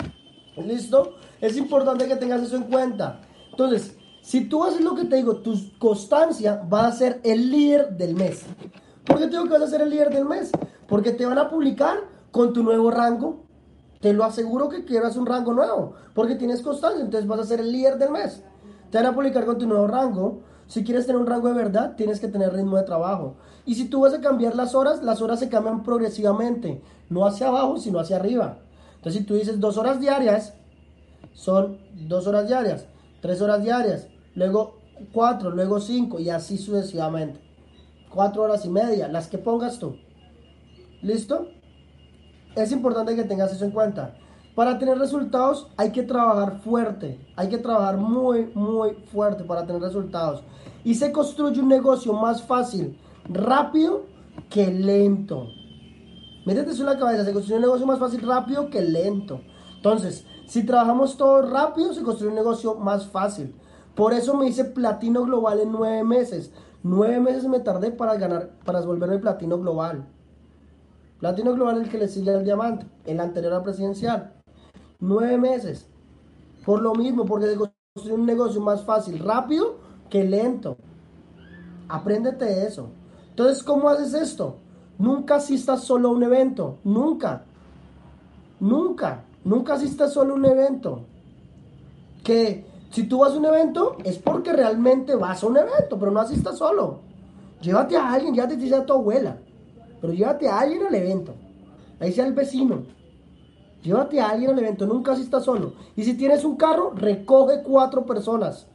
[0.57, 1.15] ¿Listo?
[1.41, 3.21] Es importante que tengas eso en cuenta.
[3.51, 7.97] Entonces, si tú haces lo que te digo, tu constancia va a ser el líder
[7.97, 8.45] del mes.
[9.05, 10.51] ¿Por qué te digo que vas a ser el líder del mes?
[10.89, 11.99] Porque te van a publicar
[12.33, 13.45] con tu nuevo rango.
[14.01, 15.95] Te lo aseguro que quieras un rango nuevo.
[16.15, 18.43] Porque tienes constancia, entonces vas a ser el líder del mes.
[18.91, 20.41] Te van a publicar con tu nuevo rango.
[20.67, 23.37] Si quieres tener un rango de verdad, tienes que tener ritmo de trabajo.
[23.67, 26.83] Y si tú vas a cambiar las horas, las horas se cambian progresivamente.
[27.11, 28.59] No hacia abajo, sino hacia arriba.
[28.97, 30.55] Entonces, si tú dices dos horas diarias,
[31.33, 32.87] son dos horas diarias,
[33.21, 34.79] tres horas diarias, luego
[35.13, 37.41] 4, luego 5 y así sucesivamente.
[38.11, 39.97] 4 horas y media, las que pongas tú.
[41.03, 41.49] ¿Listo?
[42.55, 44.17] Es importante que tengas eso en cuenta.
[44.55, 49.83] Para tener resultados hay que trabajar fuerte, hay que trabajar muy, muy fuerte para tener
[49.83, 50.45] resultados.
[50.85, 52.97] Y se construye un negocio más fácil,
[53.29, 54.05] rápido
[54.49, 55.49] que lento.
[56.47, 59.41] Métete eso en la cabeza, se construye un negocio más fácil, rápido que lento.
[59.75, 63.57] Entonces, si trabajamos todo rápido, se construye un negocio más fácil.
[63.97, 66.53] Por eso me hice platino global en nueve meses.
[66.85, 70.07] Nueve meses me tardé para ganar, para volverme platino global.
[71.19, 74.44] Platino global es el que le sigue al diamante, el anterior a presidencial.
[75.01, 75.87] Nueve meses.
[76.65, 77.57] Por lo mismo, porque
[77.97, 79.77] se un negocio más fácil, rápido
[80.11, 80.77] que lento.
[81.89, 82.89] Apréndete eso.
[83.31, 84.57] Entonces, ¿cómo haces esto?
[84.99, 86.79] Nunca asistas solo a un evento.
[86.85, 87.45] Nunca.
[88.61, 89.25] Nunca.
[89.45, 91.05] Nunca asistas solo a un evento.
[92.23, 96.11] Que si tú vas a un evento, es porque realmente vas a un evento, pero
[96.11, 97.01] no asistas solo.
[97.61, 99.37] Llévate a alguien, ya te dice a tu abuela,
[100.01, 101.35] pero llévate a alguien al evento.
[101.99, 102.83] Ahí sea el vecino.
[103.85, 105.75] Llévate a alguien al evento, nunca asistas solo.
[105.95, 108.67] Y si tienes un carro, recoge cuatro personas.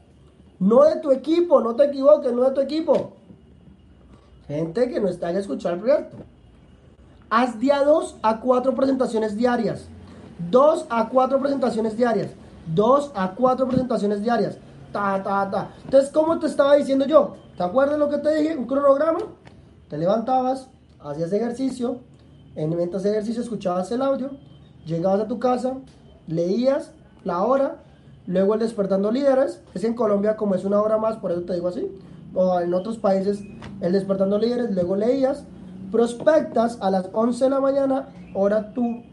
[0.59, 3.11] No de tu equipo, no te equivoques, no de tu equipo.
[4.47, 6.15] Gente que no está en escuchar el proyecto.
[7.29, 9.89] Haz día dos a cuatro presentaciones diarias.
[10.49, 12.29] Dos a cuatro presentaciones diarias
[12.73, 14.57] dos a cuatro presentaciones diarias.
[14.91, 15.71] Ta, ta, ta.
[15.83, 17.35] Entonces, ¿cómo te estaba diciendo yo?
[17.57, 18.55] ¿Te acuerdas lo que te dije?
[18.55, 19.19] Un cronograma.
[19.87, 20.67] Te levantabas,
[20.99, 21.99] hacías ejercicio.
[22.55, 24.31] En mientras ejercicio escuchabas el audio.
[24.89, 25.77] Llegabas a tu casa,
[26.25, 26.93] leías
[27.23, 27.83] la hora,
[28.25, 31.53] luego el despertando líderes, es en Colombia como es una hora más, por eso te
[31.53, 31.91] digo así,
[32.33, 33.43] o en otros países
[33.81, 35.45] el despertando líderes, luego leías,
[35.91, 39.03] prospectas a las 11 de la mañana, hora tu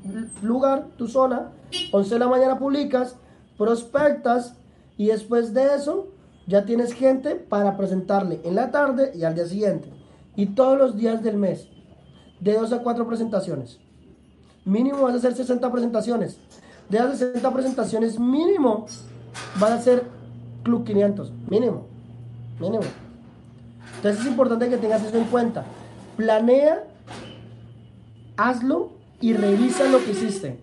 [0.43, 1.53] lugar, tu zona,
[1.93, 3.17] 11 de la mañana publicas,
[3.59, 4.55] prospectas
[4.97, 6.09] y después de eso
[6.47, 9.91] ya tienes gente para presentarle en la tarde y al día siguiente.
[10.37, 11.69] Y todos los días del mes,
[12.41, 13.79] de 2 a 4 presentaciones.
[14.67, 16.39] Mínimo vas a hacer 60 presentaciones.
[16.89, 18.87] De las 60 presentaciones, mínimo
[19.61, 20.05] vas a hacer
[20.65, 21.33] Club 500.
[21.49, 21.87] Mínimo.
[22.59, 22.83] Mínimo.
[23.97, 25.65] Entonces es importante que tengas eso en cuenta.
[26.17, 26.85] Planea,
[28.37, 28.91] hazlo
[29.21, 30.59] y revisa lo que hiciste.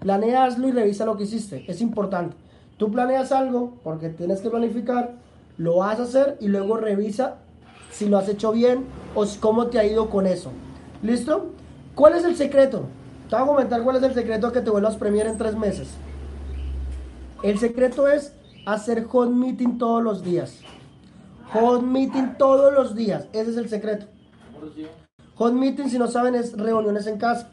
[0.00, 1.64] Planea, hazlo y revisa lo que hiciste.
[1.68, 2.36] Es importante.
[2.76, 5.14] Tú planeas algo porque tienes que planificar,
[5.58, 7.36] lo vas a hacer y luego revisa
[7.92, 8.84] si lo has hecho bien
[9.14, 10.50] o cómo te ha ido con eso.
[11.02, 11.50] ¿Listo?
[11.94, 12.86] ¿Cuál es el secreto?
[13.28, 15.54] Te voy a comentar cuál es el secreto que te vuelvas a premiar en tres
[15.54, 15.90] meses.
[17.42, 18.32] El secreto es
[18.64, 20.60] hacer hot meeting todos los días.
[21.52, 23.26] Hot meeting todos los días.
[23.34, 24.06] Ese es el secreto.
[25.34, 27.50] Hot meeting, si no saben, es reuniones en casa.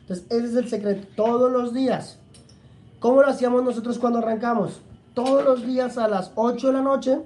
[0.00, 1.06] Entonces, ese es el secreto.
[1.14, 2.18] Todos los días.
[2.98, 4.80] ¿Cómo lo hacíamos nosotros cuando arrancamos?
[5.12, 7.20] Todos los días a las 8 de la noche,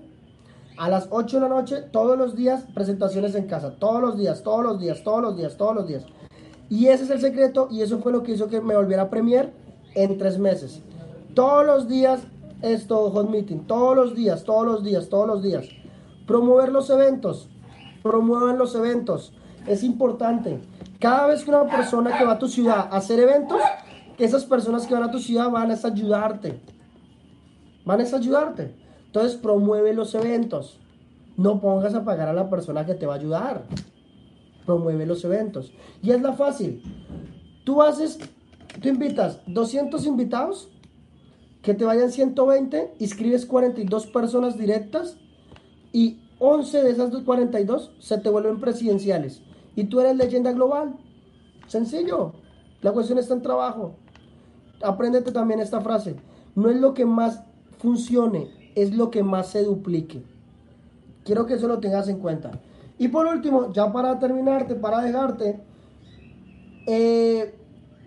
[0.76, 4.42] a las 8 de la noche, todos los días presentaciones en casa, todos los días,
[4.42, 6.04] todos los días, todos los días, todos los días.
[6.68, 9.10] Y ese es el secreto y eso fue lo que hizo que me volviera a
[9.10, 9.52] premier
[9.94, 10.82] en tres meses.
[11.34, 12.20] Todos los días
[12.62, 15.66] esto, hot meeting, todos los días, todos los días, todos los días.
[16.26, 17.48] Promover los eventos,
[18.02, 19.32] promuevan los eventos,
[19.66, 20.60] es importante.
[20.98, 23.60] Cada vez que una persona que va a tu ciudad a hacer eventos,
[24.18, 26.58] esas personas que van a tu ciudad van a ayudarte.
[27.84, 28.74] Van a ayudarte.
[29.06, 30.80] Entonces promueve los eventos.
[31.36, 33.62] No pongas a pagar a la persona que te va a ayudar.
[34.66, 35.72] Promueve los eventos.
[36.02, 36.82] Y es la fácil.
[37.64, 38.18] Tú haces,
[38.82, 40.68] tú invitas 200 invitados,
[41.62, 45.16] que te vayan 120, inscribes 42 personas directas
[45.92, 49.42] y 11 de esas 42 se te vuelven presidenciales.
[49.74, 50.96] Y tú eres leyenda global.
[51.66, 52.34] Sencillo.
[52.82, 53.96] La cuestión está en trabajo
[54.82, 56.16] apréndete también esta frase.
[56.54, 57.42] No es lo que más
[57.78, 60.22] funcione, es lo que más se duplique.
[61.24, 62.60] Quiero que eso lo tengas en cuenta.
[62.98, 65.60] Y por último, ya para terminarte, para dejarte,
[66.86, 67.54] eh,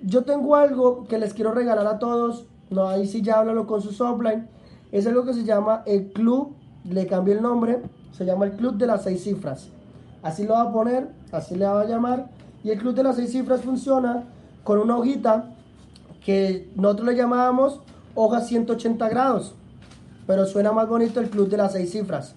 [0.04, 2.48] yo tengo algo que les quiero regalar a todos.
[2.70, 4.48] No, ahí sí ya háblalo con su offline.
[4.92, 8.76] Es algo que se llama el club, le cambié el nombre, se llama el club
[8.78, 9.70] de las seis cifras.
[10.24, 12.30] Así lo va a poner, así le va a llamar.
[12.64, 14.24] Y el club de las seis cifras funciona
[14.64, 15.52] con una hojita
[16.26, 17.82] que nosotros le llamábamos
[18.16, 19.56] hoja 180 grados,
[20.28, 22.36] pero suena más bonito el club de las seis cifras.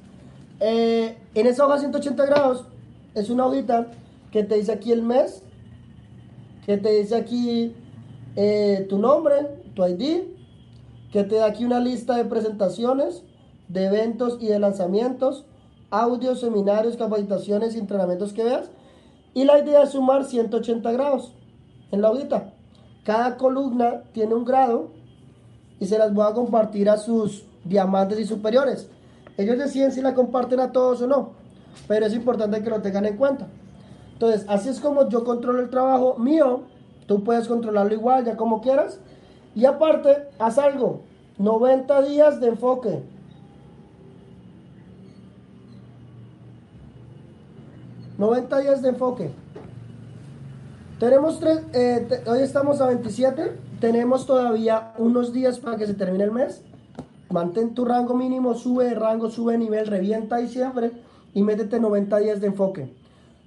[0.65, 2.65] Eh, en esa hoja 180 grados
[3.17, 3.89] es una hojita
[4.31, 5.43] que te dice aquí el mes,
[6.65, 7.75] que te dice aquí
[8.37, 9.35] eh, tu nombre,
[9.75, 10.23] tu ID,
[11.11, 13.25] que te da aquí una lista de presentaciones,
[13.67, 15.47] de eventos y de lanzamientos,
[15.91, 18.71] audios, seminarios, capacitaciones y entrenamientos que veas.
[19.35, 21.33] Y la idea es sumar 180 grados
[21.91, 22.53] en la hojita.
[23.03, 24.93] Cada columna tiene un grado
[25.81, 28.89] y se las voy a compartir a sus diamantes y superiores.
[29.37, 31.31] Ellos deciden si la comparten a todos o no,
[31.89, 33.49] pero es importante que lo tengan en cuenta.
[34.13, 36.63] Entonces, así es como yo controlo el trabajo mío.
[37.07, 39.01] Tú puedes controlarlo igual, ya como quieras.
[39.55, 41.01] Y aparte, haz algo.
[41.39, 43.03] 90 días de enfoque.
[48.19, 49.31] ¿90 días de enfoque?
[51.01, 56.23] Tenemos tres, eh, hoy estamos a 27, tenemos todavía unos días para que se termine
[56.23, 56.63] el mes.
[57.33, 60.93] Mantén tu rango mínimo, sube de rango, sube de nivel, revienta diciembre
[61.33, 62.95] y métete 90 días de enfoque.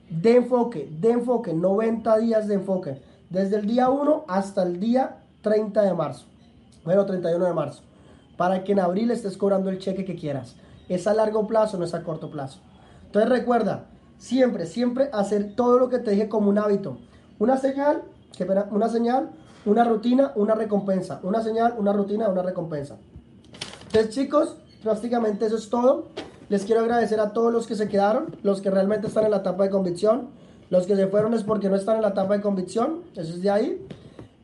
[0.09, 2.99] De enfoque, de enfoque, 90 días de enfoque.
[3.29, 6.25] Desde el día 1 hasta el día 30 de marzo.
[6.83, 7.83] Bueno, 31 de marzo.
[8.37, 10.55] Para que en abril estés cobrando el cheque que quieras.
[10.89, 12.59] Es a largo plazo, no es a corto plazo.
[13.05, 13.85] Entonces recuerda,
[14.17, 16.97] siempre, siempre hacer todo lo que te dije como un hábito.
[17.37, 18.01] Una señal,
[18.71, 19.29] una señal,
[19.63, 21.19] una rutina, una recompensa.
[21.21, 22.97] Una señal, una rutina, una recompensa.
[23.95, 26.07] Entonces, chicos, prácticamente eso es todo.
[26.49, 29.38] Les quiero agradecer a todos los que se quedaron, los que realmente están en la
[29.38, 30.27] etapa de convicción.
[30.69, 33.03] Los que se fueron es porque no están en la etapa de convicción.
[33.15, 33.88] Eso es de ahí.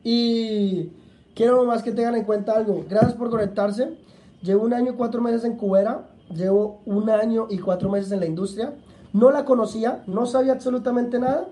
[0.02, 0.88] Y
[1.34, 2.86] quiero más que tengan en cuenta algo.
[2.88, 3.98] Gracias por conectarse.
[4.40, 6.08] Llevo un año y cuatro meses en Cubera.
[6.34, 8.72] Llevo un año y cuatro meses en la industria.
[9.12, 11.46] No la conocía, no sabía absolutamente nada.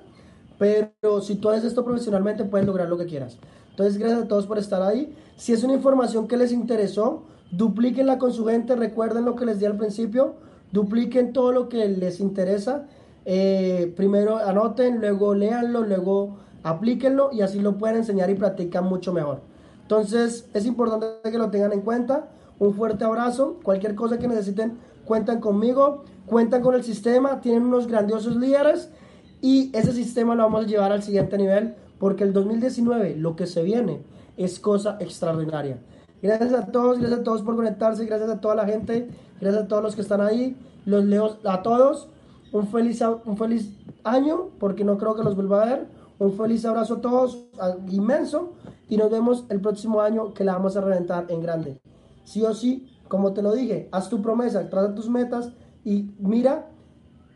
[0.59, 3.37] Pero si tú haces esto profesionalmente, puedes lograr lo que quieras.
[3.69, 5.15] Entonces, gracias a todos por estar ahí.
[5.37, 8.77] Si es una información que les interesó, duplíquenla con su gente.
[8.77, 10.35] Recuerden lo que les di al principio.
[10.73, 12.87] Dupliquen todo lo que les interesa.
[13.25, 19.13] Eh, primero anoten, luego léanlo, luego Aplíquenlo y así lo pueden enseñar y practicar mucho
[19.13, 19.41] mejor.
[19.83, 22.29] Entonces, es importante que lo tengan en cuenta.
[22.59, 23.59] Un fuerte abrazo.
[23.63, 28.91] Cualquier cosa que necesiten, cuentan conmigo, cuentan con el sistema, tienen unos grandiosos líderes
[29.41, 33.47] y ese sistema lo vamos a llevar al siguiente nivel porque el 2019, lo que
[33.47, 34.03] se viene,
[34.37, 35.79] es cosa extraordinaria.
[36.23, 39.09] Gracias a todos, gracias a todos por conectarse, gracias a toda la gente,
[39.41, 40.57] gracias a todos los que están ahí.
[40.85, 42.09] Los leo a todos.
[42.53, 43.71] Un feliz, un feliz
[44.05, 45.89] año, porque no creo que los vuelva a ver.
[46.19, 47.47] Un feliz abrazo a todos,
[47.89, 48.53] inmenso.
[48.89, 51.81] Y nos vemos el próximo año que la vamos a reventar en grande.
[52.25, 55.53] Sí o sí, como te lo dije, haz tu promesa, traza tus metas
[55.85, 56.71] y mira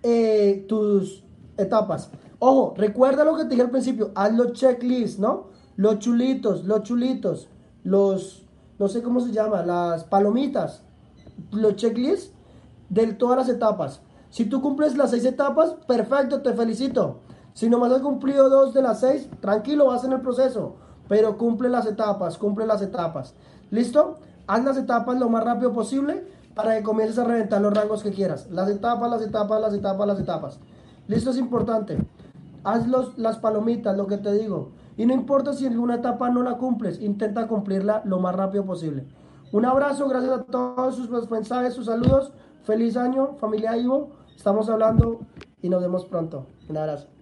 [0.03, 1.25] eh, tus
[1.57, 2.11] etapas.
[2.39, 5.49] Ojo, recuerda lo que te dije al principio, haz los checklists, ¿no?
[5.77, 7.49] Los chulitos, los chulitos,
[7.83, 8.44] los,
[8.79, 10.83] no sé cómo se llama, las palomitas,
[11.53, 12.33] los checklists
[12.89, 14.01] de todas las etapas.
[14.31, 17.21] Si tú cumples las seis etapas, perfecto, te felicito.
[17.53, 20.75] Si nomás has cumplido dos de las seis, tranquilo, vas en el proceso.
[21.09, 23.35] Pero cumple las etapas, cumple las etapas.
[23.71, 24.17] ¿Listo?
[24.47, 28.11] Haz las etapas lo más rápido posible para que comiences a reventar los rangos que
[28.11, 28.49] quieras.
[28.51, 30.59] Las etapas, las etapas, las etapas, las etapas.
[31.07, 31.31] ¿Listo?
[31.31, 31.99] Es importante.
[32.65, 34.71] Haz los, las palomitas, lo que te digo.
[34.97, 38.65] Y no importa si en una etapa no la cumples, intenta cumplirla lo más rápido
[38.65, 39.07] posible.
[39.53, 42.33] Un abrazo, gracias a todos sus mensajes, sus saludos.
[42.65, 44.11] Feliz año, familia Ivo.
[44.35, 45.21] Estamos hablando
[45.63, 46.47] y nos vemos pronto.
[46.69, 47.14] Un abrazo.